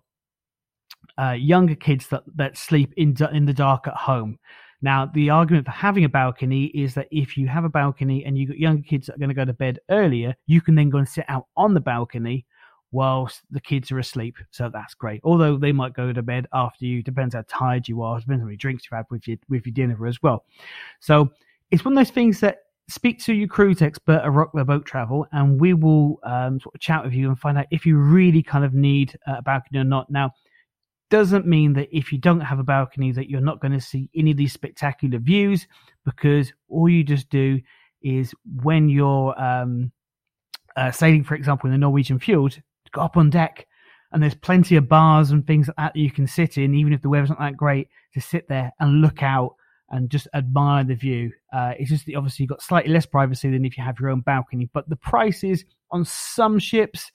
uh, 1.18 1.32
younger 1.32 1.74
kids 1.76 2.08
that, 2.08 2.24
that 2.34 2.56
sleep 2.56 2.92
in 2.96 3.16
in 3.32 3.46
the 3.46 3.52
dark 3.52 3.86
at 3.86 3.94
home. 3.94 4.38
Now, 4.82 5.06
the 5.06 5.30
argument 5.30 5.64
for 5.64 5.72
having 5.72 6.04
a 6.04 6.10
balcony 6.10 6.66
is 6.66 6.92
that 6.94 7.08
if 7.10 7.38
you 7.38 7.48
have 7.48 7.64
a 7.64 7.70
balcony 7.70 8.24
and 8.24 8.36
you've 8.36 8.50
got 8.50 8.58
younger 8.58 8.82
kids 8.82 9.06
that 9.06 9.16
are 9.16 9.18
going 9.18 9.30
to 9.30 9.34
go 9.34 9.44
to 9.44 9.54
bed 9.54 9.78
earlier, 9.90 10.34
you 10.46 10.60
can 10.60 10.74
then 10.74 10.90
go 10.90 10.98
and 10.98 11.08
sit 11.08 11.24
out 11.28 11.46
on 11.56 11.72
the 11.72 11.80
balcony 11.80 12.44
whilst 12.94 13.42
the 13.50 13.60
kids 13.60 13.90
are 13.90 13.98
asleep. 13.98 14.36
So 14.52 14.70
that's 14.72 14.94
great. 14.94 15.20
Although 15.24 15.58
they 15.58 15.72
might 15.72 15.94
go 15.94 16.12
to 16.12 16.22
bed 16.22 16.46
after 16.52 16.86
you, 16.86 17.02
depends 17.02 17.34
how 17.34 17.44
tired 17.48 17.88
you 17.88 18.02
are, 18.02 18.20
depends 18.20 18.40
how 18.40 18.46
many 18.46 18.56
drinks 18.56 18.84
you've 18.84 18.96
had 18.96 19.06
with 19.10 19.26
your 19.26 19.36
with 19.48 19.66
your 19.66 19.74
dinner 19.74 20.06
as 20.06 20.22
well. 20.22 20.44
So 21.00 21.30
it's 21.70 21.84
one 21.84 21.92
of 21.92 21.98
those 21.98 22.14
things 22.14 22.38
that 22.40 22.58
speak 22.88 23.18
to 23.24 23.34
your 23.34 23.48
cruise 23.48 23.82
expert 23.82 24.20
at 24.22 24.32
Rock 24.32 24.52
the 24.54 24.64
Boat 24.64 24.86
Travel, 24.86 25.26
and 25.32 25.60
we 25.60 25.74
will 25.74 26.20
um, 26.22 26.60
sort 26.60 26.74
of 26.74 26.80
chat 26.80 27.04
with 27.04 27.14
you 27.14 27.28
and 27.28 27.38
find 27.38 27.58
out 27.58 27.66
if 27.72 27.84
you 27.84 27.96
really 27.96 28.42
kind 28.42 28.64
of 28.64 28.74
need 28.74 29.18
a 29.26 29.42
balcony 29.42 29.80
or 29.80 29.84
not. 29.84 30.08
Now, 30.08 30.32
doesn't 31.10 31.46
mean 31.46 31.72
that 31.74 31.88
if 31.90 32.12
you 32.12 32.18
don't 32.18 32.40
have 32.40 32.60
a 32.60 32.64
balcony 32.64 33.10
that 33.12 33.28
you're 33.28 33.40
not 33.40 33.60
going 33.60 33.72
to 33.72 33.80
see 33.80 34.08
any 34.14 34.30
of 34.30 34.36
these 34.36 34.52
spectacular 34.52 35.18
views, 35.18 35.66
because 36.04 36.52
all 36.68 36.88
you 36.88 37.02
just 37.02 37.28
do 37.28 37.60
is 38.02 38.34
when 38.62 38.88
you're 38.88 39.38
um, 39.40 39.90
uh, 40.76 40.92
sailing, 40.92 41.24
for 41.24 41.34
example, 41.34 41.66
in 41.66 41.72
the 41.72 41.78
Norwegian 41.78 42.18
fjords, 42.18 42.60
go 42.94 43.02
up 43.02 43.16
on 43.16 43.30
deck 43.30 43.66
and 44.12 44.22
there's 44.22 44.34
plenty 44.34 44.76
of 44.76 44.88
bars 44.88 45.30
and 45.30 45.46
things 45.46 45.68
like 45.68 45.76
that, 45.76 45.94
that 45.94 46.00
you 46.00 46.10
can 46.10 46.26
sit 46.26 46.56
in, 46.56 46.74
even 46.74 46.92
if 46.92 47.02
the 47.02 47.08
weather's 47.08 47.30
not 47.30 47.40
that 47.40 47.56
great, 47.56 47.88
to 48.14 48.20
sit 48.20 48.48
there 48.48 48.72
and 48.78 49.00
look 49.00 49.22
out 49.22 49.56
and 49.90 50.08
just 50.08 50.28
admire 50.34 50.84
the 50.84 50.94
view. 50.94 51.30
Uh, 51.52 51.72
it's 51.78 51.90
just 51.90 52.06
that 52.06 52.14
obviously 52.14 52.44
you've 52.44 52.50
got 52.50 52.62
slightly 52.62 52.92
less 52.92 53.06
privacy 53.06 53.50
than 53.50 53.64
if 53.64 53.76
you 53.76 53.84
have 53.84 53.98
your 54.00 54.10
own 54.10 54.20
balcony, 54.20 54.68
but 54.72 54.88
the 54.88 54.96
prices 54.96 55.64
on 55.90 56.04
some 56.04 56.58
ships, 56.58 57.12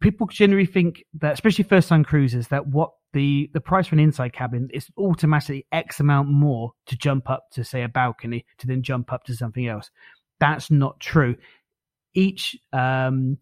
people 0.00 0.26
generally 0.26 0.66
think 0.66 1.04
that, 1.14 1.32
especially 1.32 1.64
first 1.64 1.88
time 1.88 2.04
cruisers, 2.04 2.48
that 2.48 2.66
what 2.66 2.90
the, 3.12 3.50
the 3.54 3.60
price 3.60 3.88
for 3.88 3.94
an 3.96 4.00
inside 4.00 4.32
cabin 4.32 4.68
is 4.72 4.88
automatically 4.96 5.66
X 5.72 5.98
amount 6.00 6.28
more 6.28 6.72
to 6.86 6.96
jump 6.96 7.28
up 7.28 7.44
to 7.52 7.64
say 7.64 7.82
a 7.82 7.88
balcony 7.88 8.44
to 8.58 8.66
then 8.66 8.82
jump 8.82 9.12
up 9.12 9.24
to 9.24 9.34
something 9.34 9.66
else. 9.66 9.90
That's 10.38 10.70
not 10.70 11.00
true. 11.00 11.36
Each 12.14 12.56
um, 12.72 13.38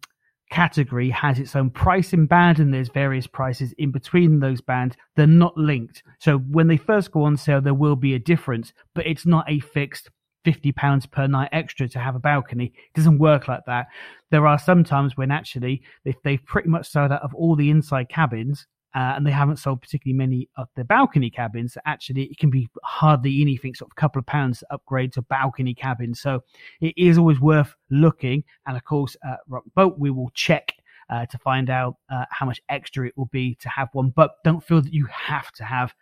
category 0.49 1.09
has 1.09 1.39
its 1.39 1.55
own 1.55 1.69
pricing 1.69 2.25
band 2.25 2.59
and 2.59 2.73
there's 2.73 2.89
various 2.89 3.27
prices 3.27 3.73
in 3.77 3.91
between 3.91 4.39
those 4.39 4.61
bands. 4.61 4.95
They're 5.15 5.27
not 5.27 5.57
linked. 5.57 6.03
So 6.19 6.39
when 6.39 6.67
they 6.67 6.77
first 6.77 7.11
go 7.11 7.23
on 7.23 7.37
sale, 7.37 7.61
there 7.61 7.73
will 7.73 7.95
be 7.95 8.15
a 8.15 8.19
difference, 8.19 8.73
but 8.95 9.05
it's 9.05 9.25
not 9.25 9.49
a 9.49 9.59
fixed 9.59 10.09
fifty 10.45 10.71
pounds 10.71 11.05
per 11.05 11.27
night 11.27 11.49
extra 11.51 11.87
to 11.89 11.99
have 11.99 12.15
a 12.15 12.19
balcony. 12.19 12.65
It 12.65 12.95
doesn't 12.95 13.19
work 13.19 13.47
like 13.47 13.65
that. 13.67 13.87
There 14.31 14.47
are 14.47 14.57
some 14.57 14.83
times 14.83 15.17
when 15.17 15.31
actually 15.31 15.83
if 16.05 16.15
they've 16.23 16.43
pretty 16.45 16.69
much 16.69 16.89
sold 16.89 17.11
out 17.11 17.21
of 17.23 17.35
all 17.35 17.55
the 17.55 17.69
inside 17.69 18.09
cabins 18.09 18.65
uh, 18.95 19.13
and 19.15 19.25
they 19.25 19.31
haven't 19.31 19.57
sold 19.57 19.81
particularly 19.81 20.17
many 20.17 20.49
of 20.57 20.67
the 20.75 20.83
balcony 20.83 21.29
cabins, 21.29 21.77
actually 21.85 22.23
it 22.23 22.37
can 22.37 22.49
be 22.49 22.67
hardly 22.83 23.41
anything, 23.41 23.73
sort 23.75 23.89
of 23.91 23.93
a 23.97 24.01
couple 24.01 24.19
of 24.19 24.25
pounds 24.25 24.59
to 24.59 24.73
upgrade 24.73 25.13
to 25.13 25.21
balcony 25.23 25.73
cabins. 25.73 26.19
So 26.19 26.43
it 26.81 26.93
is 26.97 27.17
always 27.17 27.39
worth 27.39 27.75
looking. 27.89 28.43
And 28.65 28.75
of 28.75 28.83
course, 28.83 29.15
at 29.23 29.39
Rock 29.47 29.63
Boat, 29.75 29.99
we 29.99 30.09
will 30.09 30.31
check 30.33 30.73
uh, 31.09 31.25
to 31.27 31.37
find 31.39 31.69
out 31.69 31.95
uh, 32.09 32.25
how 32.29 32.45
much 32.45 32.61
extra 32.69 33.07
it 33.07 33.17
will 33.17 33.29
be 33.31 33.55
to 33.61 33.69
have 33.69 33.89
one. 33.93 34.09
But 34.09 34.31
don't 34.43 34.63
feel 34.63 34.81
that 34.81 34.93
you 34.93 35.05
have 35.05 35.51
to 35.53 35.63
have 35.63 35.93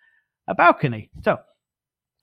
a 0.48 0.56
balcony. 0.56 1.10
So 1.24 1.38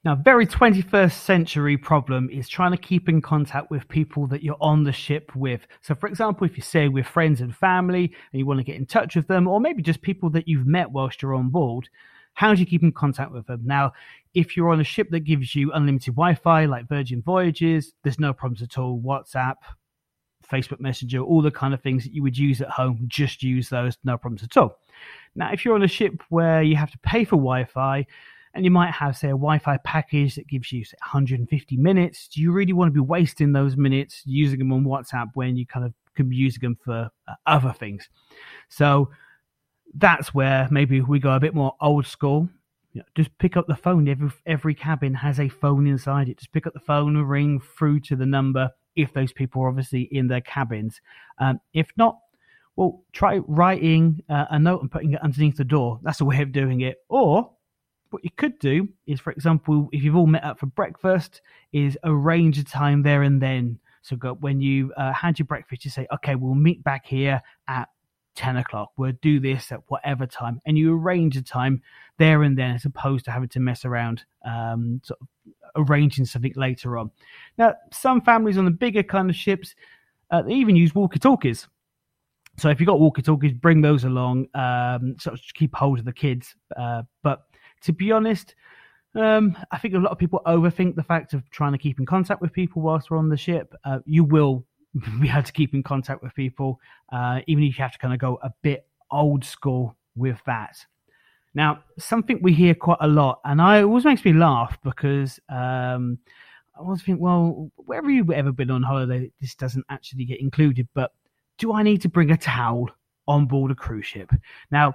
now, 0.05 0.15
very 0.15 0.47
21st 0.47 1.13
century 1.13 1.79
problem 1.79 2.29
is 2.31 2.47
trying 2.47 2.73
to 2.73 2.77
keep 2.77 3.09
in 3.09 3.23
contact 3.23 3.71
with 3.71 3.89
people 3.89 4.27
that 4.27 4.43
you're 4.43 4.59
on 4.61 4.85
the 4.85 4.93
ship 4.93 5.35
with. 5.35 5.67
So, 5.81 5.95
for 5.95 6.09
example, 6.09 6.47
if 6.47 6.59
you 6.59 6.63
say 6.63 6.89
with 6.89 7.07
friends 7.07 7.41
and 7.41 7.57
family 7.57 8.13
and 8.33 8.39
you 8.39 8.45
want 8.45 8.61
to 8.61 8.65
get 8.65 8.77
in 8.77 8.85
touch 8.85 9.17
with 9.17 9.29
them, 9.29 9.49
or 9.49 9.61
maybe 9.61 9.83
just 9.83 10.03
people 10.03 10.29
that 10.31 10.47
you've 10.47 10.67
met 10.67 10.91
whilst 10.91 11.23
you're 11.23 11.35
on 11.35 11.49
board, 11.49 11.89
how 12.35 12.53
do 12.53 12.61
you 12.61 12.67
keep 12.67 12.83
in 12.83 12.93
contact 12.93 13.33
with 13.33 13.47
them? 13.47 13.63
Now, 13.65 13.93
if 14.35 14.57
you're 14.57 14.71
on 14.71 14.81
a 14.81 14.85
ship 14.85 15.09
that 15.11 15.21
gives 15.21 15.55
you 15.55 15.73
unlimited 15.73 16.15
Wi 16.15 16.35
Fi, 16.35 16.67
like 16.67 16.87
Virgin 16.87 17.23
Voyages, 17.23 17.95
there's 18.03 18.19
no 18.19 18.35
problems 18.35 18.61
at 18.61 18.77
all. 18.77 19.01
WhatsApp, 19.01 19.55
Facebook 20.47 20.81
Messenger, 20.81 21.21
all 21.21 21.41
the 21.41 21.51
kind 21.51 21.73
of 21.73 21.81
things 21.81 22.05
that 22.05 22.13
you 22.13 22.23
would 22.23 22.37
use 22.37 22.61
at 22.61 22.69
home, 22.69 23.05
just 23.07 23.43
use 23.43 23.71
those, 23.71 23.97
no 24.05 24.19
problems 24.19 24.43
at 24.43 24.57
all. 24.59 24.77
Now, 25.35 25.51
if 25.53 25.65
you're 25.65 25.77
on 25.77 25.83
a 25.83 25.89
ship 25.89 26.23
where 26.29 26.63
you 26.63 26.77
have 26.77 26.91
to 26.91 26.99
pay 26.99 27.25
for 27.25 27.37
Wi 27.37 27.65
Fi, 27.65 28.07
and 28.55 28.65
you 28.65 28.71
might 28.71 28.93
have, 28.93 29.17
say, 29.17 29.29
a 29.29 29.33
Wi 29.33 29.59
Fi 29.59 29.77
package 29.79 30.37
that 30.37 30.47
gives 30.47 30.71
you 30.73 30.85
say, 30.85 30.97
150 31.03 31.77
minutes. 31.77 32.29
Do 32.29 32.41
you 32.41 32.53
really 32.53 32.73
want 32.73 32.89
to 32.89 32.93
be 32.93 33.01
wasting 33.01 33.53
those 33.53 33.77
minutes 33.77 34.23
using 34.25 34.61
them 34.61 34.73
on 34.73 34.85
WhatsApp 34.85 35.31
when 35.35 35.57
you 35.57 35.67
kind 35.67 35.85
of 35.85 35.93
could 36.15 36.31
be 36.31 36.37
using 36.37 36.61
them 36.61 36.79
for 36.85 37.11
uh, 37.27 37.35
other 37.47 37.73
things? 37.73 38.09
So 38.69 39.11
that's 39.95 40.33
where 40.33 40.69
maybe 40.71 41.01
we 41.01 41.19
go 41.19 41.33
a 41.33 41.41
bit 41.41 41.55
more 41.55 41.75
old 41.81 42.07
school. 42.07 42.49
You 42.93 43.01
know, 43.01 43.07
just 43.17 43.37
pick 43.39 43.57
up 43.57 43.67
the 43.67 43.75
phone. 43.75 44.09
Every 44.09 44.31
every 44.47 44.75
cabin 44.75 45.15
has 45.15 45.41
a 45.41 45.49
phone 45.49 45.89
inside 45.89 46.29
it. 46.29 46.39
Just 46.39 46.53
pick 46.53 46.67
up 46.67 46.75
the 46.75 46.81
phone 46.81 47.17
and 47.17 47.29
ring 47.29 47.61
through 47.61 48.01
to 48.01 48.17
the 48.17 48.27
number 48.27 48.71
if 48.95 49.13
those 49.13 49.33
people 49.33 49.63
are 49.63 49.69
obviously 49.69 50.03
in 50.13 50.29
their 50.29 50.41
cabins. 50.41 51.01
Um, 51.39 51.61
if 51.73 51.89
not, 51.97 52.19
well, 52.77 53.03
try 53.13 53.39
writing 53.39 54.23
uh, 54.29 54.47
a 54.51 54.59
note 54.59 54.83
and 54.83 54.91
putting 54.91 55.13
it 55.13 55.23
underneath 55.23 55.57
the 55.57 55.65
door. 55.65 55.99
That's 56.03 56.21
a 56.21 56.25
way 56.25 56.41
of 56.41 56.53
doing 56.53 56.83
it. 56.83 56.99
Or 57.09 57.51
what 58.15 58.23
you 58.23 58.31
could 58.37 58.61
do 58.61 58.89
is, 59.09 59.19
for 59.19 59.33
example, 59.33 59.89
if 59.91 60.05
you've 60.05 60.15
all 60.15 60.29
met 60.29 60.45
up 60.45 60.61
for 60.61 60.67
breakfast, 60.67 61.43
is 61.73 61.99
arrange 62.05 62.59
a 62.59 62.65
time 62.65 63.03
there 63.03 63.25
and 63.25 63.43
then. 63.43 63.81
So 64.03 64.15
go, 64.15 64.35
when 64.35 64.61
you 64.61 64.93
uh, 64.97 65.13
had 65.13 65.37
your 65.37 65.47
breakfast, 65.47 65.85
you 65.85 65.91
say, 65.91 66.07
okay, 66.15 66.37
we'll 66.37 66.55
meet 66.55 66.85
back 66.85 67.07
here 67.07 67.43
at 67.67 67.89
10 68.37 68.59
o'clock. 68.59 68.93
We'll 68.97 69.15
do 69.21 69.41
this 69.41 69.73
at 69.73 69.81
whatever 69.89 70.27
time. 70.27 70.61
And 70.65 70.79
you 70.79 70.97
arrange 70.97 71.37
a 71.37 71.43
time 71.43 71.83
there 72.19 72.45
and 72.45 72.57
then 72.57 72.77
as 72.77 72.85
opposed 72.85 73.25
to 73.25 73.33
having 73.33 73.49
to 73.49 73.59
mess 73.59 73.85
around, 73.85 74.23
um, 74.45 75.01
sort 75.03 75.19
of 75.21 75.89
arranging 75.89 76.25
something 76.25 76.53
later 76.55 76.97
on. 76.97 77.11
Now, 77.59 77.75
some 77.93 78.21
families 78.21 78.59
on 78.59 78.65
the 78.65 78.71
bigger 78.71 79.03
kind 79.03 79.29
of 79.29 79.35
ships, 79.35 79.75
uh, 80.31 80.43
they 80.43 80.53
even 80.53 80.77
use 80.77 80.95
walkie 80.95 81.19
talkies. 81.19 81.67
So 82.59 82.69
if 82.69 82.79
you've 82.79 82.87
got 82.87 83.01
walkie 83.01 83.23
talkies, 83.23 83.55
bring 83.55 83.81
those 83.81 84.05
along, 84.05 84.47
um, 84.55 85.17
sort 85.19 85.35
of 85.35 85.41
keep 85.55 85.75
hold 85.75 85.99
of 85.99 86.05
the 86.05 86.13
kids. 86.13 86.55
Uh, 86.77 87.03
but 87.25 87.47
to 87.85 87.93
be 87.93 88.13
honest, 88.13 88.55
um, 89.15 89.57
I 89.71 89.79
think 89.79 89.95
a 89.95 89.99
lot 89.99 90.13
of 90.13 90.19
people 90.19 90.41
overthink 90.47 90.97
the 90.97 91.03
fact 91.03 91.35
of 91.35 91.49
trying 91.51 91.73
to 91.73 91.79
keep 91.79 91.99
in 91.99 92.07
contact 92.07 92.41
with 92.41 92.53
people 92.53 92.83
whilst 92.83 93.11
we're 93.11 93.19
on 93.19 93.29
the 93.29 93.37
ship. 93.37 93.75
Uh, 93.85 94.01
you 94.05 94.25
will 94.25 94.65
be 95.21 95.29
able 95.29 95.43
to 95.43 95.53
keep 95.53 95.75
in 95.75 95.83
contact 95.83 96.23
with 96.23 96.35
people, 96.35 96.81
uh, 97.13 97.41
even 97.47 97.65
if 97.65 97.79
you 97.79 97.83
have 97.83 97.93
to 97.93 97.99
kind 97.99 98.15
of 98.15 98.21
go 98.21 98.39
a 98.43 98.51
bit 98.63 98.87
old 99.11 99.45
school 99.45 99.97
with 100.17 100.39
that. 100.47 100.85
Now, 101.55 101.85
something 101.99 102.41
we 102.43 102.53
hear 102.53 102.75
quite 102.75 102.99
a 103.01 103.07
lot, 103.07 103.41
and 103.45 103.63
I 103.63 103.83
always 103.83 104.05
makes 104.05 104.25
me 104.25 104.33
laugh 104.33 104.77
because 104.83 105.39
um, 105.49 106.19
I 106.77 106.81
always 106.81 107.03
think, 107.03 107.21
well, 107.21 107.71
wherever 107.77 108.11
you've 108.11 108.31
ever 108.31 108.51
been 108.51 108.73
on 108.73 108.83
holiday, 108.83 109.31
this 109.41 109.55
doesn't 109.55 109.85
actually 109.89 110.25
get 110.25 110.41
included. 110.41 110.89
But 110.95 111.13
do 111.59 111.73
I 111.73 111.85
need 111.85 112.03
to 112.03 112.09
bring 112.09 112.33
a 112.33 112.37
towel 112.37 112.91
on 113.29 113.47
board 113.47 113.71
a 113.71 113.77
cruise 113.77 114.07
ship? 114.07 114.33
Now, 114.73 114.95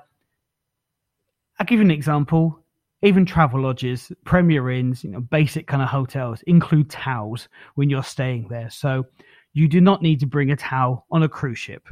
I'll 1.58 1.65
give 1.65 1.79
you 1.79 1.86
an 1.86 1.91
example 1.91 2.62
even 3.01 3.25
Travelodges, 3.25 4.12
Premier 4.25 4.70
Inns, 4.70 5.03
you 5.03 5.10
know, 5.10 5.22
basic 5.22 5.68
kind 5.68 5.82
of 5.82 5.89
hotels 5.89 6.41
include 6.44 6.89
towels 6.89 7.48
when 7.75 7.89
you're 7.89 8.03
staying 8.03 8.48
there. 8.50 8.70
So 8.70 9.06
you 9.53 9.68
do 9.68 9.82
not 9.82 10.01
need 10.01 10.20
to 10.20 10.25
bring 10.25 10.51
a 10.51 10.56
towel 10.56 11.06
on 11.12 11.24
a 11.24 11.29
cruise 11.29 11.60
ship. 11.60 11.88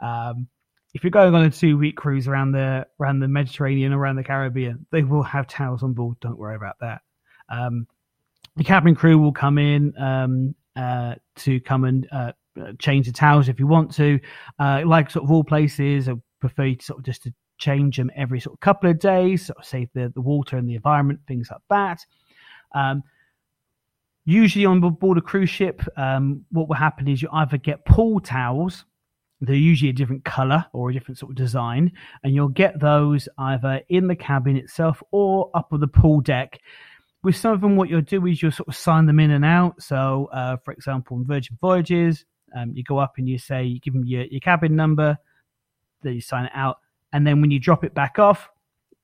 Um, 0.00 0.48
if 0.94 1.04
you're 1.04 1.10
going 1.10 1.34
on 1.34 1.44
a 1.44 1.50
two 1.50 1.76
week 1.76 1.96
cruise 1.96 2.26
around 2.26 2.52
the 2.52 2.86
around 2.98 3.20
the 3.20 3.28
Mediterranean, 3.28 3.92
around 3.92 4.16
the 4.16 4.24
Caribbean, 4.24 4.86
they 4.90 5.02
will 5.02 5.22
have 5.22 5.46
towels 5.46 5.82
on 5.82 5.92
board. 5.92 6.18
Don't 6.20 6.38
worry 6.38 6.56
about 6.56 6.76
that. 6.80 7.02
Um, 7.50 7.86
the 8.56 8.64
cabin 8.64 8.94
crew 8.94 9.18
will 9.18 9.32
come 9.32 9.58
in 9.58 9.92
um, 9.98 10.54
uh, 10.74 11.16
to 11.36 11.60
come 11.60 11.84
and 11.84 12.08
uh, 12.10 12.32
change 12.78 13.06
the 13.06 13.12
towels 13.12 13.48
if 13.48 13.60
you 13.60 13.66
want 13.66 13.94
to. 13.94 14.18
Uh, 14.58 14.82
like 14.84 15.10
sort 15.10 15.24
of 15.24 15.30
all 15.30 15.44
places, 15.44 16.08
I 16.08 16.14
prefer 16.40 16.64
you 16.64 16.76
to 16.76 16.84
sort 16.84 16.98
of 17.00 17.04
just 17.04 17.22
to 17.24 17.34
change 17.58 17.96
them 17.96 18.10
every 18.16 18.40
sort 18.40 18.54
of 18.54 18.60
couple 18.60 18.90
of 18.90 18.98
days, 18.98 19.46
sort 19.46 19.58
of 19.58 19.64
save 19.64 19.88
the, 19.92 20.10
the 20.14 20.20
water 20.20 20.56
and 20.56 20.68
the 20.68 20.74
environment, 20.74 21.20
things 21.26 21.48
like 21.50 21.60
that. 21.68 22.04
Um, 22.74 23.02
usually 24.24 24.66
on 24.66 24.80
board 24.80 25.18
a 25.18 25.20
cruise 25.20 25.50
ship, 25.50 25.82
um, 25.96 26.44
what 26.50 26.68
will 26.68 26.76
happen 26.76 27.08
is 27.08 27.22
you 27.22 27.28
either 27.32 27.56
get 27.56 27.84
pool 27.84 28.20
towels, 28.20 28.84
they're 29.40 29.54
usually 29.54 29.90
a 29.90 29.94
different 29.94 30.24
color 30.24 30.66
or 30.72 30.90
a 30.90 30.92
different 30.92 31.18
sort 31.18 31.30
of 31.30 31.36
design, 31.36 31.92
and 32.22 32.34
you'll 32.34 32.48
get 32.48 32.80
those 32.80 33.28
either 33.38 33.80
in 33.88 34.08
the 34.08 34.16
cabin 34.16 34.56
itself 34.56 35.02
or 35.12 35.50
up 35.54 35.68
on 35.72 35.80
the 35.80 35.86
pool 35.86 36.20
deck. 36.20 36.58
With 37.22 37.36
some 37.36 37.52
of 37.52 37.60
them, 37.60 37.76
what 37.76 37.88
you'll 37.88 38.00
do 38.00 38.26
is 38.26 38.42
you'll 38.42 38.52
sort 38.52 38.68
of 38.68 38.76
sign 38.76 39.06
them 39.06 39.18
in 39.20 39.30
and 39.30 39.44
out. 39.44 39.82
So, 39.82 40.28
uh, 40.32 40.56
for 40.64 40.72
example, 40.72 41.16
on 41.16 41.24
Virgin 41.24 41.58
Voyages, 41.60 42.24
um, 42.56 42.72
you 42.74 42.82
go 42.84 42.98
up 42.98 43.14
and 43.18 43.28
you 43.28 43.38
say, 43.38 43.64
you 43.64 43.80
give 43.80 43.94
them 43.94 44.04
your, 44.04 44.24
your 44.24 44.40
cabin 44.40 44.76
number, 44.76 45.18
then 46.02 46.14
you 46.14 46.20
sign 46.20 46.46
it 46.46 46.52
out 46.54 46.78
and 47.12 47.26
then 47.26 47.40
when 47.40 47.50
you 47.50 47.58
drop 47.58 47.84
it 47.84 47.94
back 47.94 48.18
off, 48.18 48.48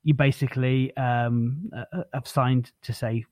you 0.03 0.13
basically 0.13 0.95
um, 0.97 1.69
uh, 1.75 1.83
uh, 1.91 2.03
have 2.13 2.27
signed 2.27 2.71
to 2.83 2.93
say 2.93 3.25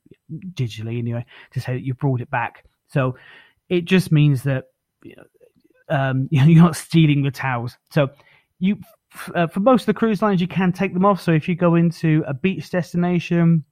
digitally 0.54 0.98
anyway 0.98 1.24
to 1.52 1.60
say 1.60 1.74
that 1.74 1.82
you 1.82 1.94
brought 1.94 2.20
it 2.20 2.30
back. 2.30 2.64
So 2.88 3.16
it 3.68 3.84
just 3.84 4.10
means 4.10 4.42
that 4.42 4.64
you 5.02 5.14
know, 5.16 5.24
um, 5.88 6.28
you're 6.32 6.62
not 6.62 6.76
stealing 6.76 7.22
the 7.22 7.30
towels. 7.30 7.78
So 7.90 8.10
you 8.58 8.78
uh, 9.34 9.46
for 9.46 9.60
most 9.60 9.82
of 9.82 9.86
the 9.86 9.94
cruise 9.94 10.20
lines 10.20 10.40
you 10.40 10.48
can 10.48 10.72
take 10.72 10.92
them 10.92 11.04
off. 11.04 11.20
So 11.20 11.30
if 11.30 11.48
you 11.48 11.54
go 11.54 11.76
into 11.76 12.24
a 12.26 12.34
beach 12.34 12.70
destination. 12.70 13.64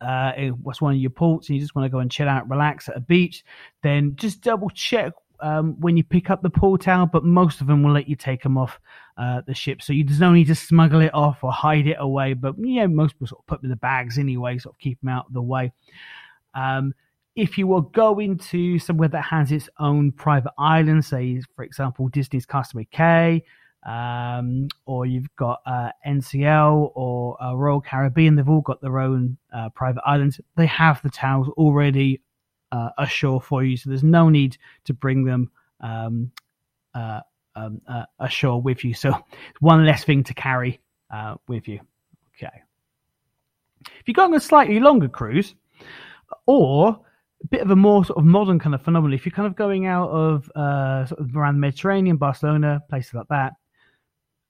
Uh, 0.00 0.48
what's 0.60 0.80
one 0.80 0.92
of 0.92 0.98
your 0.98 1.10
ports 1.10 1.48
and 1.48 1.54
you 1.54 1.62
just 1.62 1.76
want 1.76 1.86
to 1.86 1.88
go 1.88 2.00
and 2.00 2.10
chill 2.10 2.28
out, 2.28 2.50
relax 2.50 2.88
at 2.88 2.96
a 2.96 3.00
beach, 3.00 3.44
then 3.84 4.16
just 4.16 4.40
double 4.40 4.68
check 4.70 5.12
um, 5.42 5.78
when 5.80 5.96
you 5.96 6.04
pick 6.04 6.30
up 6.30 6.42
the 6.42 6.50
pool 6.50 6.78
towel, 6.78 7.06
but 7.06 7.24
most 7.24 7.60
of 7.60 7.66
them 7.66 7.82
will 7.82 7.92
let 7.92 8.08
you 8.08 8.16
take 8.16 8.42
them 8.42 8.56
off 8.56 8.80
uh, 9.18 9.42
the 9.46 9.54
ship. 9.54 9.82
So 9.82 9.92
you, 9.92 10.04
there's 10.04 10.20
no 10.20 10.32
need 10.32 10.46
to 10.46 10.54
smuggle 10.54 11.00
it 11.00 11.12
off 11.12 11.42
or 11.42 11.52
hide 11.52 11.86
it 11.86 11.96
away. 11.98 12.34
But 12.34 12.54
yeah, 12.58 12.86
most 12.86 13.14
people 13.14 13.26
sort 13.26 13.42
of 13.42 13.46
put 13.46 13.60
them 13.60 13.66
in 13.66 13.70
the 13.70 13.76
bags 13.76 14.18
anyway, 14.18 14.58
sort 14.58 14.76
of 14.76 14.78
keep 14.78 15.00
them 15.00 15.10
out 15.10 15.26
of 15.26 15.34
the 15.34 15.42
way. 15.42 15.72
Um, 16.54 16.94
if 17.34 17.58
you 17.58 17.66
were 17.66 17.82
going 17.82 18.38
to 18.38 18.78
somewhere 18.78 19.08
that 19.08 19.22
has 19.22 19.52
its 19.52 19.68
own 19.78 20.12
private 20.12 20.52
island, 20.58 21.04
say 21.04 21.40
for 21.56 21.64
example 21.64 22.08
Disney's 22.08 22.46
Castaway 22.46 22.86
Cay, 22.90 23.44
um, 23.84 24.68
or 24.86 25.06
you've 25.06 25.34
got 25.36 25.60
uh, 25.66 25.90
NCL 26.06 26.92
or 26.94 27.42
uh, 27.42 27.54
Royal 27.54 27.80
Caribbean, 27.80 28.36
they've 28.36 28.48
all 28.48 28.60
got 28.60 28.80
their 28.80 29.00
own 29.00 29.38
uh, 29.52 29.70
private 29.70 30.02
islands. 30.06 30.40
They 30.56 30.66
have 30.66 31.02
the 31.02 31.10
towels 31.10 31.48
already 31.56 32.20
uh, 32.72 32.90
ashore 32.98 33.40
for 33.40 33.62
you. 33.62 33.76
So 33.76 33.90
there's 33.90 34.02
no 34.02 34.28
need 34.28 34.56
to 34.84 34.94
bring 34.94 35.24
them 35.24 35.50
um, 35.80 36.32
uh, 36.94 37.20
um, 37.54 37.80
uh, 37.86 38.04
ashore 38.18 38.60
with 38.60 38.84
you. 38.84 38.94
So 38.94 39.12
one 39.60 39.84
less 39.84 40.02
thing 40.04 40.24
to 40.24 40.34
carry 40.34 40.80
uh, 41.10 41.36
with 41.46 41.68
you. 41.68 41.80
Okay. 42.36 42.62
If 43.80 44.06
you're 44.06 44.14
going 44.14 44.32
on 44.32 44.36
a 44.36 44.40
slightly 44.40 44.80
longer 44.80 45.08
cruise, 45.08 45.54
or 46.46 46.98
a 47.42 47.46
bit 47.48 47.60
of 47.60 47.70
a 47.70 47.76
more 47.76 48.04
sort 48.04 48.18
of 48.18 48.24
modern 48.24 48.58
kind 48.58 48.74
of 48.74 48.82
phenomenon, 48.82 49.14
if 49.14 49.26
you're 49.26 49.34
kind 49.34 49.46
of 49.46 49.56
going 49.56 49.86
out 49.86 50.08
of 50.10 50.50
uh, 50.54 51.06
sort 51.06 51.20
of 51.20 51.36
around 51.36 51.56
the 51.56 51.60
Mediterranean, 51.60 52.16
Barcelona, 52.16 52.80
places 52.88 53.14
like 53.14 53.28
that, 53.28 53.52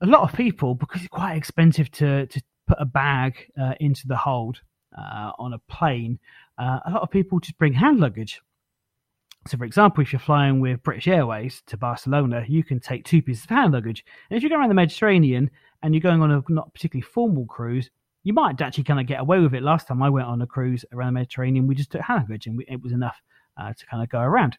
a 0.01 0.07
lot 0.07 0.23
of 0.23 0.37
people, 0.37 0.75
because 0.75 1.01
it's 1.01 1.09
quite 1.09 1.37
expensive 1.37 1.91
to, 1.93 2.27
to 2.27 2.43
put 2.67 2.77
a 2.81 2.85
bag 2.85 3.51
uh, 3.61 3.75
into 3.81 4.07
the 4.07 4.17
hold 4.17 4.61
uh, 4.97 5.33
on 5.39 5.55
a 5.55 5.59
plane, 5.61 6.19
uh, 6.59 6.81
a 6.87 6.91
lot 6.91 7.03
of 7.03 7.11
people 7.11 7.41
just 7.41 7.59
bring 7.59 7.73
hand 7.73 8.01
luggage. 8.01 8.41
So, 9.49 9.59
for 9.59 9.65
example, 9.65 10.03
if 10.03 10.13
you're 10.13 10.21
flying 10.21 10.61
with 10.61 10.83
British 10.83 11.09
Airways 11.09 11.63
to 11.67 11.77
Barcelona, 11.77 12.45
you 12.47 12.63
can 12.63 12.79
take 12.79 13.05
two 13.05 13.23
pieces 13.23 13.45
of 13.45 13.51
hand 13.51 13.73
luggage. 13.73 14.05
And 14.31 14.37
if 14.37 14.43
you're 14.43 14.51
going 14.51 14.61
around 14.61 14.69
the 14.69 14.75
Mediterranean 14.75 15.51
and 15.83 15.95
you're 15.95 16.01
going 16.01 16.23
on 16.23 16.31
a 16.31 16.43
not 16.49 16.73
particularly 16.73 17.03
formal 17.03 17.47
cruise, 17.47 17.91
you 18.23 18.33
might 18.33 18.61
actually 18.61 18.85
kind 18.85 19.01
of 19.01 19.07
get 19.07 19.21
away 19.21 19.41
with 19.41 19.55
it. 19.55 19.63
Last 19.63 19.89
time 19.89 20.03
I 20.03 20.11
went 20.11 20.29
on 20.29 20.43
a 20.43 20.47
cruise 20.47 20.85
around 20.93 21.15
the 21.15 21.21
Mediterranean, 21.21 21.67
we 21.67 21.75
just 21.75 21.91
took 21.91 22.03
hand 22.03 22.23
luggage 22.23 22.47
and 22.47 22.57
we, 22.57 22.65
it 22.69 22.81
was 22.81 22.93
enough 22.93 23.21
uh, 23.57 23.73
to 23.73 23.87
kind 23.87 24.03
of 24.03 24.09
go 24.09 24.21
around. 24.21 24.57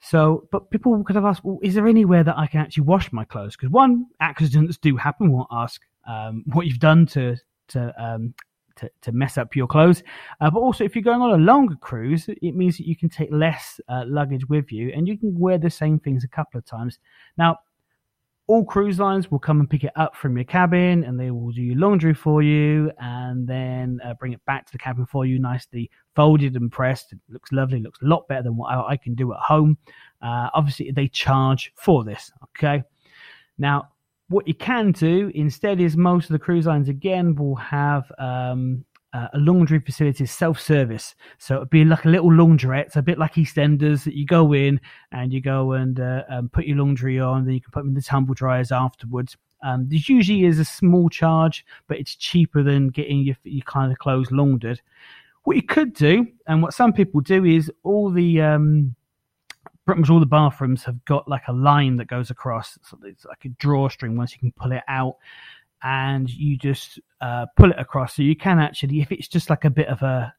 So, 0.00 0.46
but 0.52 0.70
people 0.70 1.02
could 1.04 1.16
have 1.16 1.24
asked, 1.24 1.42
well, 1.42 1.58
is 1.62 1.74
there 1.74 1.88
anywhere 1.88 2.22
that 2.22 2.36
I 2.36 2.46
can 2.46 2.60
actually 2.60 2.84
wash 2.84 3.12
my 3.12 3.24
clothes? 3.24 3.56
Because 3.56 3.70
one, 3.70 4.06
accidents 4.20 4.76
do 4.76 4.96
happen. 4.96 5.32
We'll 5.32 5.46
ask 5.50 5.80
um, 6.06 6.44
what 6.52 6.66
you've 6.66 6.78
done 6.78 7.06
to 7.06 7.36
to 7.68 7.92
um, 8.02 8.34
to, 8.76 8.90
to 9.02 9.12
mess 9.12 9.38
up 9.38 9.56
your 9.56 9.66
clothes. 9.66 10.02
Uh, 10.40 10.50
but 10.50 10.60
also, 10.60 10.84
if 10.84 10.94
you're 10.94 11.02
going 11.02 11.20
on 11.20 11.38
a 11.38 11.42
longer 11.42 11.76
cruise, 11.76 12.28
it 12.28 12.54
means 12.54 12.76
that 12.78 12.86
you 12.86 12.96
can 12.96 13.08
take 13.08 13.30
less 13.32 13.80
uh, 13.88 14.04
luggage 14.06 14.48
with 14.48 14.70
you 14.72 14.92
and 14.94 15.08
you 15.08 15.18
can 15.18 15.38
wear 15.38 15.58
the 15.58 15.70
same 15.70 15.98
things 15.98 16.24
a 16.24 16.28
couple 16.28 16.58
of 16.58 16.64
times. 16.64 16.98
Now, 17.36 17.58
all 18.48 18.64
cruise 18.64 19.00
lines 19.00 19.30
will 19.30 19.40
come 19.40 19.58
and 19.58 19.68
pick 19.68 19.82
it 19.82 19.92
up 19.96 20.14
from 20.14 20.36
your 20.36 20.44
cabin 20.44 21.02
and 21.04 21.18
they 21.18 21.30
will 21.30 21.50
do 21.50 21.62
your 21.62 21.76
laundry 21.76 22.14
for 22.14 22.42
you 22.42 22.92
and 23.00 23.46
then 23.46 23.98
uh, 24.04 24.14
bring 24.14 24.32
it 24.32 24.44
back 24.44 24.64
to 24.66 24.72
the 24.72 24.78
cabin 24.78 25.04
for 25.04 25.26
you 25.26 25.38
nicely 25.38 25.90
folded 26.14 26.54
and 26.54 26.70
pressed 26.70 27.12
it 27.12 27.18
looks 27.28 27.50
lovely 27.50 27.80
looks 27.80 28.00
a 28.02 28.04
lot 28.04 28.26
better 28.28 28.44
than 28.44 28.56
what 28.56 28.68
i, 28.68 28.92
I 28.92 28.96
can 28.96 29.14
do 29.14 29.32
at 29.32 29.40
home 29.40 29.76
uh, 30.22 30.48
obviously 30.54 30.92
they 30.92 31.08
charge 31.08 31.72
for 31.74 32.04
this 32.04 32.30
okay 32.44 32.84
now 33.58 33.88
what 34.28 34.48
you 34.48 34.54
can 34.54 34.92
do 34.92 35.30
instead 35.34 35.80
is 35.80 35.96
most 35.96 36.24
of 36.24 36.32
the 36.32 36.38
cruise 36.38 36.66
lines 36.66 36.88
again 36.88 37.34
will 37.36 37.56
have 37.56 38.10
um, 38.18 38.84
uh, 39.12 39.28
a 39.32 39.38
laundry 39.38 39.78
facility 39.78 40.26
self-service. 40.26 41.14
So 41.38 41.56
it'd 41.56 41.70
be 41.70 41.84
like 41.84 42.04
a 42.04 42.08
little 42.08 42.30
laundrette 42.30 42.96
a 42.96 43.02
bit 43.02 43.18
like 43.18 43.34
eastenders 43.34 44.04
that 44.04 44.14
you 44.14 44.26
go 44.26 44.52
in 44.52 44.80
and 45.12 45.32
you 45.32 45.40
go 45.40 45.72
and 45.72 46.00
uh, 46.00 46.22
um, 46.28 46.48
put 46.48 46.66
your 46.66 46.78
laundry 46.78 47.20
on 47.20 47.44
then 47.44 47.54
you 47.54 47.60
can 47.60 47.70
put 47.70 47.80
them 47.80 47.88
in 47.88 47.94
the 47.94 48.02
tumble 48.02 48.34
dryers 48.34 48.72
afterwards. 48.72 49.36
Um, 49.62 49.88
this 49.88 50.08
usually 50.08 50.44
is 50.44 50.58
a 50.58 50.64
small 50.64 51.08
charge 51.08 51.64
but 51.86 51.98
it's 51.98 52.14
cheaper 52.14 52.62
than 52.62 52.88
getting 52.88 53.20
your, 53.20 53.36
your 53.44 53.64
kind 53.64 53.92
of 53.92 53.98
clothes 53.98 54.30
laundered. 54.30 54.82
What 55.44 55.56
you 55.56 55.62
could 55.62 55.94
do 55.94 56.26
and 56.48 56.62
what 56.62 56.74
some 56.74 56.92
people 56.92 57.20
do 57.20 57.44
is 57.44 57.70
all 57.84 58.10
the 58.10 58.42
um, 58.42 58.96
pretty 59.86 60.00
much 60.00 60.10
all 60.10 60.20
the 60.20 60.26
bathrooms 60.26 60.84
have 60.84 61.02
got 61.04 61.28
like 61.28 61.46
a 61.48 61.52
line 61.52 61.96
that 61.96 62.08
goes 62.08 62.30
across. 62.30 62.78
So 62.82 62.98
it's 63.04 63.24
like 63.24 63.44
a 63.44 63.48
drawstring 63.50 64.16
once 64.16 64.32
you 64.32 64.38
can 64.38 64.52
pull 64.52 64.72
it 64.72 64.82
out 64.88 65.16
and 65.82 66.28
you 66.28 66.58
just 66.58 66.98
uh, 67.20 67.46
pull 67.56 67.70
it 67.70 67.78
across. 67.78 68.16
So 68.16 68.22
you 68.22 68.36
can 68.36 68.58
actually, 68.58 69.00
if 69.00 69.12
it's 69.12 69.28
just 69.28 69.48
like 69.48 69.64
a 69.64 69.70
bit 69.70 69.86
of 69.86 70.02
a, 70.02 70.34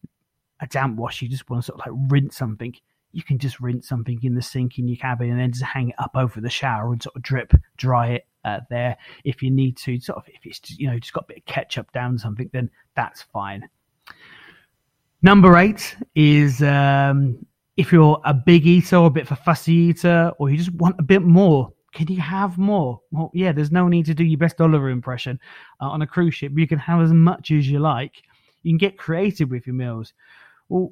a 0.59 0.67
damp 0.67 0.97
wash, 0.97 1.21
you 1.21 1.29
just 1.29 1.49
want 1.49 1.63
to 1.63 1.67
sort 1.67 1.79
of 1.79 1.87
like 1.87 2.11
rinse 2.11 2.35
something, 2.35 2.75
you 3.13 3.23
can 3.23 3.39
just 3.39 3.59
rinse 3.61 3.87
something 3.87 4.19
in 4.21 4.35
the 4.35 4.41
sink 4.41 4.77
in 4.77 4.87
your 4.87 4.97
cabin 4.97 5.31
and 5.31 5.39
then 5.39 5.51
just 5.51 5.63
hang 5.63 5.89
it 5.89 5.95
up 5.97 6.11
over 6.15 6.41
the 6.41 6.49
shower 6.49 6.91
and 6.91 7.01
sort 7.01 7.15
of 7.15 7.21
drip 7.21 7.53
dry 7.77 8.07
it 8.07 8.27
uh, 8.43 8.59
there 8.69 8.97
if 9.23 9.41
you 9.41 9.49
need 9.49 9.77
to. 9.77 9.99
Sort 9.99 10.17
of 10.17 10.25
if 10.27 10.45
it's 10.45 10.59
just, 10.59 10.79
you 10.79 10.89
know 10.89 10.99
just 10.99 11.13
got 11.13 11.23
a 11.23 11.27
bit 11.27 11.37
of 11.37 11.45
ketchup 11.45 11.91
down 11.93 12.17
something, 12.17 12.49
then 12.51 12.69
that's 12.95 13.21
fine. 13.21 13.69
Number 15.21 15.57
eight 15.57 15.95
is 16.15 16.61
um, 16.61 17.45
if 17.77 17.91
you're 17.91 18.19
a 18.25 18.33
big 18.33 18.65
eater 18.65 18.97
or 18.97 19.07
a 19.07 19.11
bit 19.11 19.23
of 19.23 19.31
a 19.31 19.41
fussy 19.41 19.73
eater, 19.73 20.31
or 20.39 20.49
you 20.49 20.57
just 20.57 20.73
want 20.73 20.95
a 20.99 21.03
bit 21.03 21.21
more, 21.21 21.71
can 21.93 22.07
you 22.07 22.19
have 22.19 22.57
more? 22.57 22.99
Well, 23.11 23.31
yeah, 23.33 23.51
there's 23.51 23.71
no 23.71 23.87
need 23.87 24.07
to 24.07 24.15
do 24.15 24.23
your 24.23 24.39
best 24.39 24.59
Oliver 24.59 24.89
impression 24.89 25.39
uh, 25.79 25.85
on 25.85 26.01
a 26.01 26.07
cruise 26.07 26.35
ship. 26.35 26.51
You 26.55 26.67
can 26.67 26.79
have 26.79 27.01
as 27.01 27.13
much 27.13 27.51
as 27.51 27.69
you 27.69 27.79
like. 27.79 28.23
You 28.63 28.71
can 28.71 28.77
get 28.77 28.97
creative 28.97 29.49
with 29.49 29.67
your 29.67 29.75
meals. 29.75 30.13
Well, 30.69 30.91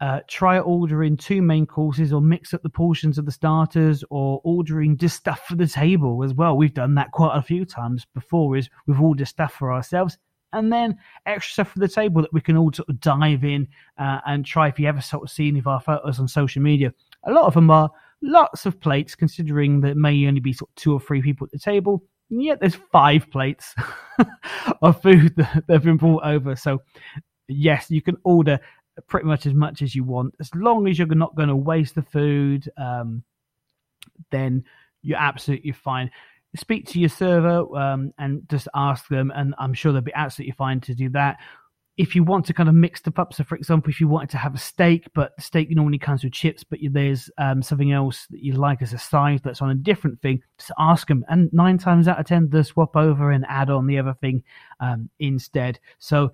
uh, 0.00 0.20
try 0.26 0.58
ordering 0.58 1.16
two 1.16 1.42
main 1.42 1.64
courses 1.64 2.12
or 2.12 2.20
mix 2.20 2.52
up 2.52 2.62
the 2.62 2.68
portions 2.68 3.18
of 3.18 3.24
the 3.24 3.30
starters 3.30 4.02
or 4.10 4.40
ordering 4.42 4.96
just 4.96 5.16
stuff 5.16 5.46
for 5.46 5.54
the 5.54 5.66
table 5.66 6.24
as 6.24 6.34
well. 6.34 6.56
We've 6.56 6.74
done 6.74 6.96
that 6.96 7.12
quite 7.12 7.36
a 7.36 7.42
few 7.42 7.64
times 7.64 8.04
before 8.12 8.56
is 8.56 8.68
we've 8.86 9.00
ordered 9.00 9.28
stuff 9.28 9.52
for 9.52 9.72
ourselves 9.72 10.18
and 10.52 10.72
then 10.72 10.98
extra 11.26 11.52
stuff 11.52 11.72
for 11.72 11.78
the 11.78 11.88
table 11.88 12.22
that 12.22 12.32
we 12.32 12.40
can 12.40 12.56
all 12.56 12.72
sort 12.72 12.88
of 12.88 13.00
dive 13.00 13.44
in 13.44 13.68
uh, 13.98 14.20
and 14.26 14.44
try. 14.44 14.68
If 14.68 14.78
you 14.78 14.86
ever 14.86 15.00
sort 15.00 15.24
of 15.24 15.30
see 15.30 15.48
any 15.48 15.58
of 15.58 15.66
our 15.66 15.80
photos 15.80 16.18
on 16.18 16.28
social 16.28 16.62
media, 16.62 16.92
a 17.24 17.32
lot 17.32 17.44
of 17.44 17.54
them 17.54 17.70
are 17.70 17.90
lots 18.22 18.66
of 18.66 18.80
plates, 18.80 19.14
considering 19.14 19.80
that 19.82 19.96
may 19.96 20.26
only 20.26 20.40
be 20.40 20.52
sort 20.52 20.70
of 20.70 20.74
two 20.76 20.92
or 20.92 21.00
three 21.00 21.22
people 21.22 21.46
at 21.46 21.50
the 21.50 21.58
table. 21.58 22.02
And 22.30 22.42
yet 22.42 22.60
there's 22.60 22.78
five 22.90 23.30
plates 23.30 23.74
of 24.82 25.02
food 25.02 25.34
that 25.36 25.64
have 25.68 25.84
been 25.84 25.96
brought 25.96 26.24
over. 26.24 26.56
So 26.56 26.82
yes, 27.48 27.90
you 27.90 28.02
can 28.02 28.16
order 28.24 28.58
pretty 29.06 29.26
much 29.26 29.46
as 29.46 29.54
much 29.54 29.82
as 29.82 29.94
you 29.94 30.04
want, 30.04 30.34
as 30.40 30.54
long 30.54 30.86
as 30.88 30.98
you're 30.98 31.08
not 31.08 31.34
going 31.34 31.48
to 31.48 31.56
waste 31.56 31.94
the 31.94 32.02
food. 32.02 32.70
Um, 32.76 33.22
then 34.30 34.64
you're 35.02 35.18
absolutely 35.18 35.72
fine 35.72 36.10
speak 36.56 36.86
to 36.88 37.00
your 37.00 37.08
server 37.08 37.64
um, 37.76 38.12
and 38.18 38.42
just 38.48 38.68
ask 38.74 39.08
them, 39.08 39.32
and 39.34 39.54
I'm 39.58 39.74
sure 39.74 39.92
they'll 39.92 40.02
be 40.02 40.12
absolutely 40.14 40.52
fine 40.52 40.80
to 40.82 40.94
do 40.94 41.08
that. 41.10 41.38
If 41.98 42.14
you 42.16 42.24
want 42.24 42.46
to 42.46 42.54
kind 42.54 42.70
of 42.70 42.74
mix 42.74 43.00
stuff 43.00 43.18
up, 43.18 43.34
so 43.34 43.44
for 43.44 43.54
example, 43.54 43.90
if 43.90 44.00
you 44.00 44.08
wanted 44.08 44.30
to 44.30 44.38
have 44.38 44.54
a 44.54 44.58
steak, 44.58 45.08
but 45.14 45.32
steak 45.38 45.70
normally 45.70 45.98
comes 45.98 46.24
with 46.24 46.32
chips, 46.32 46.64
but 46.64 46.78
there's 46.90 47.30
um, 47.36 47.62
something 47.62 47.92
else 47.92 48.26
that 48.30 48.42
you 48.42 48.54
like 48.54 48.80
as 48.80 48.94
a 48.94 48.98
side 48.98 49.42
that's 49.44 49.60
on 49.60 49.70
a 49.70 49.74
different 49.74 50.20
thing, 50.22 50.42
just 50.58 50.72
ask 50.78 51.06
them. 51.06 51.24
And 51.28 51.52
nine 51.52 51.76
times 51.76 52.08
out 52.08 52.18
of 52.18 52.26
ten, 52.26 52.48
they'll 52.48 52.64
swap 52.64 52.96
over 52.96 53.30
and 53.30 53.44
add 53.46 53.68
on 53.68 53.86
the 53.86 53.98
other 53.98 54.14
thing 54.14 54.42
um, 54.80 55.10
instead. 55.18 55.78
So 55.98 56.32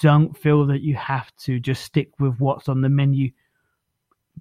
don't 0.00 0.36
feel 0.36 0.66
that 0.66 0.80
you 0.80 0.96
have 0.96 1.34
to 1.36 1.60
just 1.60 1.84
stick 1.84 2.10
with 2.18 2.38
what's 2.38 2.68
on 2.68 2.80
the 2.80 2.88
menu 2.88 3.30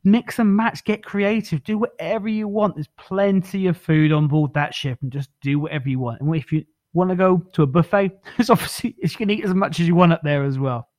mix 0.03 0.39
and 0.39 0.55
match, 0.55 0.83
get 0.83 1.03
creative, 1.03 1.63
do 1.63 1.77
whatever 1.77 2.27
you 2.27 2.47
want. 2.47 2.75
There's 2.75 2.89
plenty 2.97 3.67
of 3.67 3.77
food 3.77 4.11
on 4.11 4.27
board 4.27 4.53
that 4.53 4.73
ship, 4.73 4.99
and 5.01 5.11
just 5.11 5.29
do 5.41 5.59
whatever 5.59 5.89
you 5.89 5.99
want. 5.99 6.21
And 6.21 6.35
if 6.35 6.51
you 6.51 6.63
want 6.93 7.09
to 7.09 7.15
go 7.15 7.37
to 7.53 7.63
a 7.63 7.67
buffet, 7.67 8.11
it's 8.37 8.49
obviously 8.49 8.95
you 9.01 9.09
can 9.09 9.29
eat 9.29 9.45
as 9.45 9.53
much 9.53 9.79
as 9.79 9.87
you 9.87 9.95
want 9.95 10.13
up 10.13 10.21
there 10.23 10.43
as 10.43 10.59
well. 10.59 10.89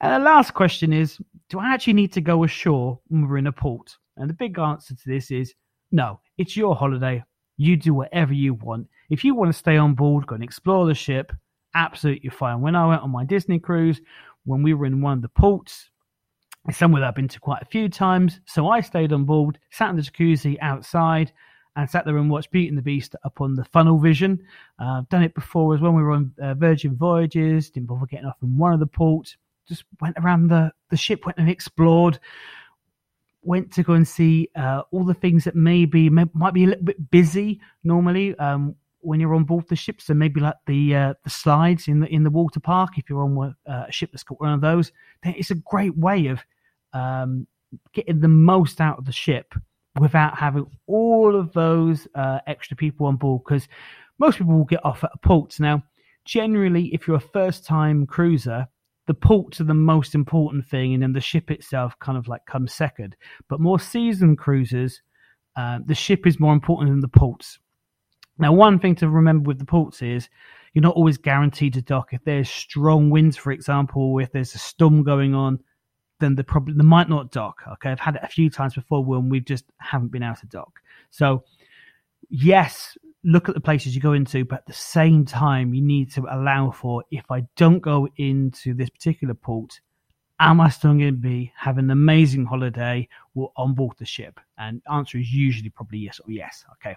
And 0.00 0.12
the 0.14 0.24
last 0.24 0.54
question 0.54 0.92
is: 0.92 1.18
Do 1.48 1.58
I 1.58 1.72
actually 1.72 1.94
need 1.94 2.12
to 2.14 2.20
go 2.20 2.44
ashore 2.44 2.98
when 3.08 3.28
we're 3.28 3.38
in 3.38 3.46
a 3.46 3.52
port? 3.52 3.96
And 4.16 4.28
the 4.28 4.34
big 4.34 4.58
answer 4.58 4.94
to 4.94 5.02
this 5.06 5.30
is 5.30 5.54
no. 5.90 6.20
It's 6.38 6.56
your 6.56 6.74
holiday. 6.74 7.22
You 7.56 7.76
do 7.76 7.94
whatever 7.94 8.32
you 8.32 8.54
want. 8.54 8.88
If 9.10 9.24
you 9.24 9.34
want 9.34 9.52
to 9.52 9.58
stay 9.58 9.76
on 9.76 9.94
board, 9.94 10.26
go 10.26 10.34
and 10.34 10.44
explore 10.44 10.86
the 10.86 10.94
ship. 10.94 11.32
Absolutely 11.74 12.30
fine. 12.30 12.60
When 12.60 12.74
I 12.74 12.86
went 12.86 13.02
on 13.02 13.10
my 13.10 13.24
Disney 13.24 13.58
cruise, 13.58 14.00
when 14.44 14.62
we 14.62 14.74
were 14.74 14.86
in 14.86 15.00
one 15.00 15.18
of 15.18 15.22
the 15.22 15.28
ports, 15.28 15.90
somewhere 16.70 17.00
that 17.00 17.08
I've 17.08 17.14
been 17.14 17.28
to 17.28 17.40
quite 17.40 17.62
a 17.62 17.66
few 17.66 17.88
times. 17.88 18.40
So 18.46 18.68
I 18.68 18.80
stayed 18.80 19.12
on 19.12 19.24
board, 19.24 19.58
sat 19.70 19.90
in 19.90 19.96
the 19.96 20.02
jacuzzi 20.02 20.58
outside, 20.60 21.32
and 21.74 21.88
sat 21.88 22.04
there 22.04 22.16
and 22.18 22.30
watched 22.30 22.50
Beauty 22.50 22.68
and 22.68 22.78
the 22.78 22.82
Beast 22.82 23.16
up 23.24 23.40
on 23.40 23.54
the 23.54 23.64
funnel 23.64 23.98
vision. 23.98 24.44
Uh, 24.78 24.98
I've 24.98 25.08
done 25.08 25.22
it 25.22 25.34
before 25.34 25.74
as 25.74 25.80
well. 25.80 25.92
We 25.92 26.02
were 26.02 26.12
on 26.12 26.32
uh, 26.40 26.54
Virgin 26.54 26.96
Voyages, 26.96 27.70
didn't 27.70 27.88
bother 27.88 28.06
getting 28.06 28.26
off 28.26 28.36
in 28.42 28.56
one 28.56 28.72
of 28.72 28.80
the 28.80 28.86
ports, 28.86 29.36
just 29.66 29.84
went 30.00 30.16
around 30.18 30.48
the, 30.48 30.72
the 30.90 30.96
ship, 30.96 31.24
went 31.24 31.38
and 31.38 31.48
explored, 31.48 32.18
went 33.42 33.72
to 33.72 33.82
go 33.82 33.94
and 33.94 34.06
see 34.06 34.48
uh, 34.54 34.82
all 34.90 35.04
the 35.04 35.14
things 35.14 35.44
that 35.44 35.56
maybe 35.56 36.10
may, 36.10 36.24
might 36.34 36.54
be 36.54 36.64
a 36.64 36.68
little 36.68 36.84
bit 36.84 37.10
busy 37.10 37.60
normally. 37.82 38.36
Um, 38.36 38.76
when 39.04 39.18
you're 39.18 39.34
on 39.34 39.42
board 39.42 39.66
the 39.68 39.74
ship, 39.74 40.00
so 40.00 40.14
maybe 40.14 40.40
like 40.40 40.54
the 40.66 40.94
uh, 40.94 41.14
the 41.24 41.30
slides 41.30 41.88
in 41.88 41.98
the 41.98 42.06
in 42.06 42.22
the 42.22 42.30
water 42.30 42.60
park. 42.60 42.98
If 42.98 43.10
you're 43.10 43.24
on 43.24 43.56
uh, 43.66 43.84
a 43.88 43.90
ship 43.90 44.10
that's 44.12 44.22
got 44.22 44.40
one 44.40 44.52
of 44.52 44.60
those, 44.60 44.92
it's 45.24 45.50
a 45.50 45.56
great 45.56 45.96
way 45.98 46.28
of 46.28 46.40
um, 46.92 47.46
getting 47.92 48.20
the 48.20 48.28
most 48.28 48.80
out 48.80 48.98
of 48.98 49.04
the 49.04 49.12
ship 49.12 49.54
without 50.00 50.38
having 50.38 50.66
all 50.86 51.36
of 51.36 51.52
those 51.52 52.06
uh, 52.14 52.38
extra 52.46 52.76
people 52.76 53.06
on 53.06 53.16
board 53.16 53.42
because 53.44 53.68
most 54.18 54.38
people 54.38 54.54
will 54.54 54.64
get 54.64 54.84
off 54.84 55.04
at 55.04 55.10
a 55.14 55.18
port. 55.18 55.58
Now, 55.60 55.82
generally, 56.24 56.86
if 56.94 57.06
you're 57.06 57.16
a 57.16 57.20
first 57.20 57.64
time 57.64 58.06
cruiser, 58.06 58.68
the 59.06 59.14
ports 59.14 59.60
are 59.60 59.64
the 59.64 59.74
most 59.74 60.14
important 60.14 60.66
thing, 60.66 60.94
and 60.94 61.02
then 61.02 61.12
the 61.12 61.20
ship 61.20 61.50
itself 61.50 61.98
kind 61.98 62.16
of 62.16 62.28
like 62.28 62.46
comes 62.46 62.72
second. 62.72 63.16
But 63.48 63.60
more 63.60 63.80
seasoned 63.80 64.38
cruisers, 64.38 65.02
uh, 65.56 65.80
the 65.84 65.94
ship 65.94 66.26
is 66.26 66.38
more 66.38 66.52
important 66.52 66.90
than 66.90 67.00
the 67.00 67.08
ports. 67.08 67.58
Now, 68.38 68.52
one 68.52 68.78
thing 68.78 68.94
to 68.96 69.08
remember 69.08 69.48
with 69.48 69.58
the 69.58 69.64
ports 69.64 70.02
is 70.02 70.28
you're 70.72 70.82
not 70.82 70.94
always 70.94 71.18
guaranteed 71.18 71.74
to 71.74 71.82
dock. 71.82 72.12
If 72.12 72.24
there's 72.24 72.48
strong 72.48 73.10
winds, 73.10 73.36
for 73.36 73.52
example, 73.52 74.18
if 74.18 74.32
there's 74.32 74.54
a 74.54 74.58
storm 74.58 75.02
going 75.02 75.34
on, 75.34 75.58
then 76.22 76.36
the 76.36 76.44
problem 76.44 76.78
they 76.78 76.84
might 76.84 77.08
not 77.08 77.30
dock. 77.30 77.62
Okay, 77.72 77.90
I've 77.90 78.00
had 78.00 78.16
it 78.16 78.22
a 78.22 78.28
few 78.28 78.48
times 78.48 78.74
before 78.74 79.04
when 79.04 79.28
we 79.28 79.40
just 79.40 79.64
haven't 79.78 80.12
been 80.12 80.22
able 80.22 80.36
to 80.36 80.46
dock. 80.46 80.80
So 81.10 81.44
yes, 82.30 82.96
look 83.24 83.48
at 83.48 83.54
the 83.54 83.60
places 83.60 83.94
you 83.94 84.00
go 84.00 84.12
into, 84.12 84.44
but 84.44 84.60
at 84.60 84.66
the 84.66 84.72
same 84.72 85.24
time, 85.24 85.74
you 85.74 85.82
need 85.82 86.10
to 86.12 86.26
allow 86.30 86.70
for 86.70 87.04
if 87.10 87.30
I 87.30 87.46
don't 87.56 87.80
go 87.80 88.08
into 88.16 88.74
this 88.74 88.90
particular 88.90 89.34
port, 89.34 89.80
am 90.40 90.60
I 90.60 90.70
still 90.70 90.94
going 90.94 91.06
to 91.06 91.12
be 91.12 91.52
having 91.56 91.84
an 91.84 91.90
amazing 91.90 92.44
holiday 92.44 93.08
on 93.56 93.74
board 93.74 93.96
the 93.98 94.04
ship? 94.04 94.40
And 94.58 94.82
answer 94.92 95.18
is 95.18 95.32
usually 95.32 95.70
probably 95.70 95.98
yes 95.98 96.20
or 96.24 96.30
yes. 96.30 96.64
Okay. 96.74 96.96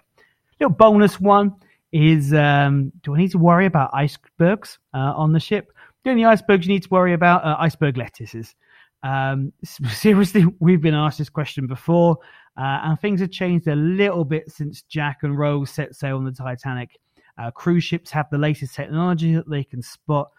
Little 0.58 0.74
bonus 0.74 1.20
one 1.20 1.54
is 1.92 2.32
um, 2.32 2.92
do 3.02 3.14
I 3.14 3.18
need 3.18 3.30
to 3.32 3.38
worry 3.38 3.66
about 3.66 3.90
icebergs 3.92 4.78
uh, 4.94 5.12
on 5.16 5.32
the 5.32 5.40
ship? 5.40 5.72
The 6.02 6.10
only 6.10 6.24
icebergs 6.24 6.66
you 6.66 6.72
need 6.72 6.82
to 6.84 6.88
worry 6.88 7.12
about 7.12 7.44
are 7.44 7.56
iceberg 7.60 7.96
lettuces. 7.96 8.54
Um, 9.02 9.52
seriously, 9.64 10.46
we've 10.58 10.80
been 10.80 10.94
asked 10.94 11.18
this 11.18 11.28
question 11.28 11.66
before, 11.66 12.18
uh, 12.56 12.80
and 12.84 13.00
things 13.00 13.20
have 13.20 13.30
changed 13.30 13.66
a 13.68 13.76
little 13.76 14.24
bit 14.24 14.50
since 14.50 14.82
Jack 14.82 15.18
and 15.22 15.38
Rose 15.38 15.70
set 15.70 15.94
sail 15.94 16.16
on 16.16 16.24
the 16.24 16.32
Titanic. 16.32 16.98
Uh, 17.38 17.50
cruise 17.50 17.84
ships 17.84 18.10
have 18.10 18.26
the 18.30 18.38
latest 18.38 18.74
technology 18.74 19.34
that 19.34 19.48
they 19.48 19.62
can 19.62 19.82
spot 19.82 20.30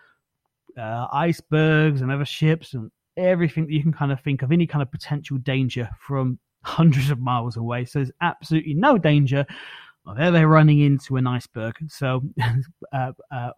uh, 0.78 1.08
icebergs 1.12 2.02
and 2.02 2.12
other 2.12 2.26
ships 2.26 2.74
and 2.74 2.92
everything 3.18 3.66
that 3.66 3.72
you 3.72 3.82
can 3.82 3.94
kind 3.94 4.12
of 4.12 4.20
think 4.22 4.42
of, 4.42 4.52
any 4.52 4.68
kind 4.68 4.82
of 4.82 4.92
potential 4.92 5.38
danger 5.40 5.90
from 6.00 6.40
hundreds 6.64 7.10
of 7.10 7.20
miles 7.20 7.58
away. 7.58 7.86
So 7.86 8.00
there's 8.00 8.12
absolutely 8.22 8.74
no 8.74 8.98
danger. 8.98 9.46
There 10.16 10.32
they're 10.32 10.48
running 10.48 10.80
into 10.80 11.18
an 11.18 11.28
iceberg. 11.28 11.76
So 11.90 12.22
uh, 12.94 13.12
uh, 13.30 13.52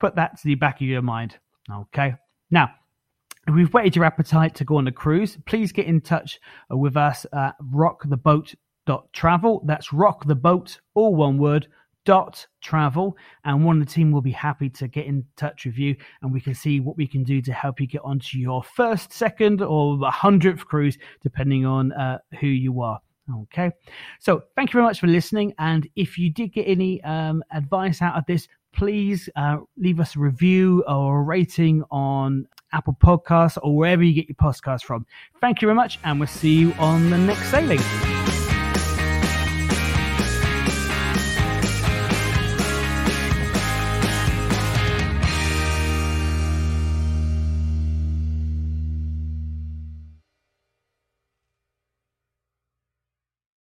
put 0.00 0.16
that 0.16 0.36
to 0.38 0.44
the 0.44 0.56
back 0.56 0.80
of 0.80 0.86
your 0.86 1.02
mind. 1.02 1.38
Okay. 1.70 2.14
Now, 2.50 2.70
if 3.48 3.54
we've 3.54 3.72
whetted 3.72 3.96
your 3.96 4.04
appetite 4.04 4.54
to 4.56 4.64
go 4.64 4.76
on 4.76 4.86
a 4.86 4.92
cruise, 4.92 5.38
please 5.46 5.72
get 5.72 5.86
in 5.86 6.00
touch 6.00 6.38
with 6.70 6.96
us 6.96 7.26
at 7.32 7.56
rocktheboat.travel. 7.60 9.62
That's 9.66 9.88
rocktheboat, 9.88 10.66
the 10.66 10.78
all 10.94 11.16
one 11.16 11.38
word, 11.38 11.66
dot 12.04 12.46
travel. 12.60 13.16
And 13.44 13.64
one 13.64 13.80
of 13.80 13.86
the 13.86 13.92
team 13.92 14.12
will 14.12 14.22
be 14.22 14.30
happy 14.30 14.70
to 14.70 14.86
get 14.86 15.06
in 15.06 15.24
touch 15.36 15.66
with 15.66 15.76
you 15.76 15.96
and 16.22 16.32
we 16.32 16.40
can 16.40 16.54
see 16.54 16.80
what 16.80 16.96
we 16.96 17.06
can 17.06 17.24
do 17.24 17.42
to 17.42 17.52
help 17.52 17.80
you 17.80 17.86
get 17.86 18.02
onto 18.04 18.38
your 18.38 18.62
first 18.62 19.12
second 19.12 19.60
or 19.60 19.98
hundredth 20.10 20.64
cruise 20.66 20.96
depending 21.20 21.66
on 21.66 21.92
uh, 21.92 22.18
who 22.40 22.46
you 22.46 22.80
are. 22.80 23.00
Okay. 23.42 23.70
So 24.20 24.42
thank 24.56 24.70
you 24.70 24.74
very 24.74 24.84
much 24.84 25.00
for 25.00 25.06
listening. 25.06 25.54
And 25.58 25.88
if 25.96 26.18
you 26.18 26.30
did 26.30 26.52
get 26.52 26.64
any 26.64 27.02
um, 27.02 27.42
advice 27.52 28.02
out 28.02 28.16
of 28.16 28.24
this 28.26 28.46
please 28.72 29.28
uh, 29.36 29.58
leave 29.76 30.00
us 30.00 30.16
a 30.16 30.18
review 30.18 30.82
or 30.88 31.20
a 31.20 31.22
rating 31.22 31.84
on 31.90 32.46
apple 32.72 32.96
podcasts 33.00 33.58
or 33.62 33.76
wherever 33.76 34.02
you 34.02 34.12
get 34.12 34.28
your 34.28 34.36
podcasts 34.36 34.82
from. 34.82 35.06
Thank 35.40 35.62
you 35.62 35.66
very 35.66 35.76
much 35.76 35.98
and 36.04 36.18
we'll 36.18 36.28
see 36.28 36.54
you 36.54 36.72
on 36.74 37.10
the 37.10 37.18
next 37.18 37.50
sailing 37.50 37.80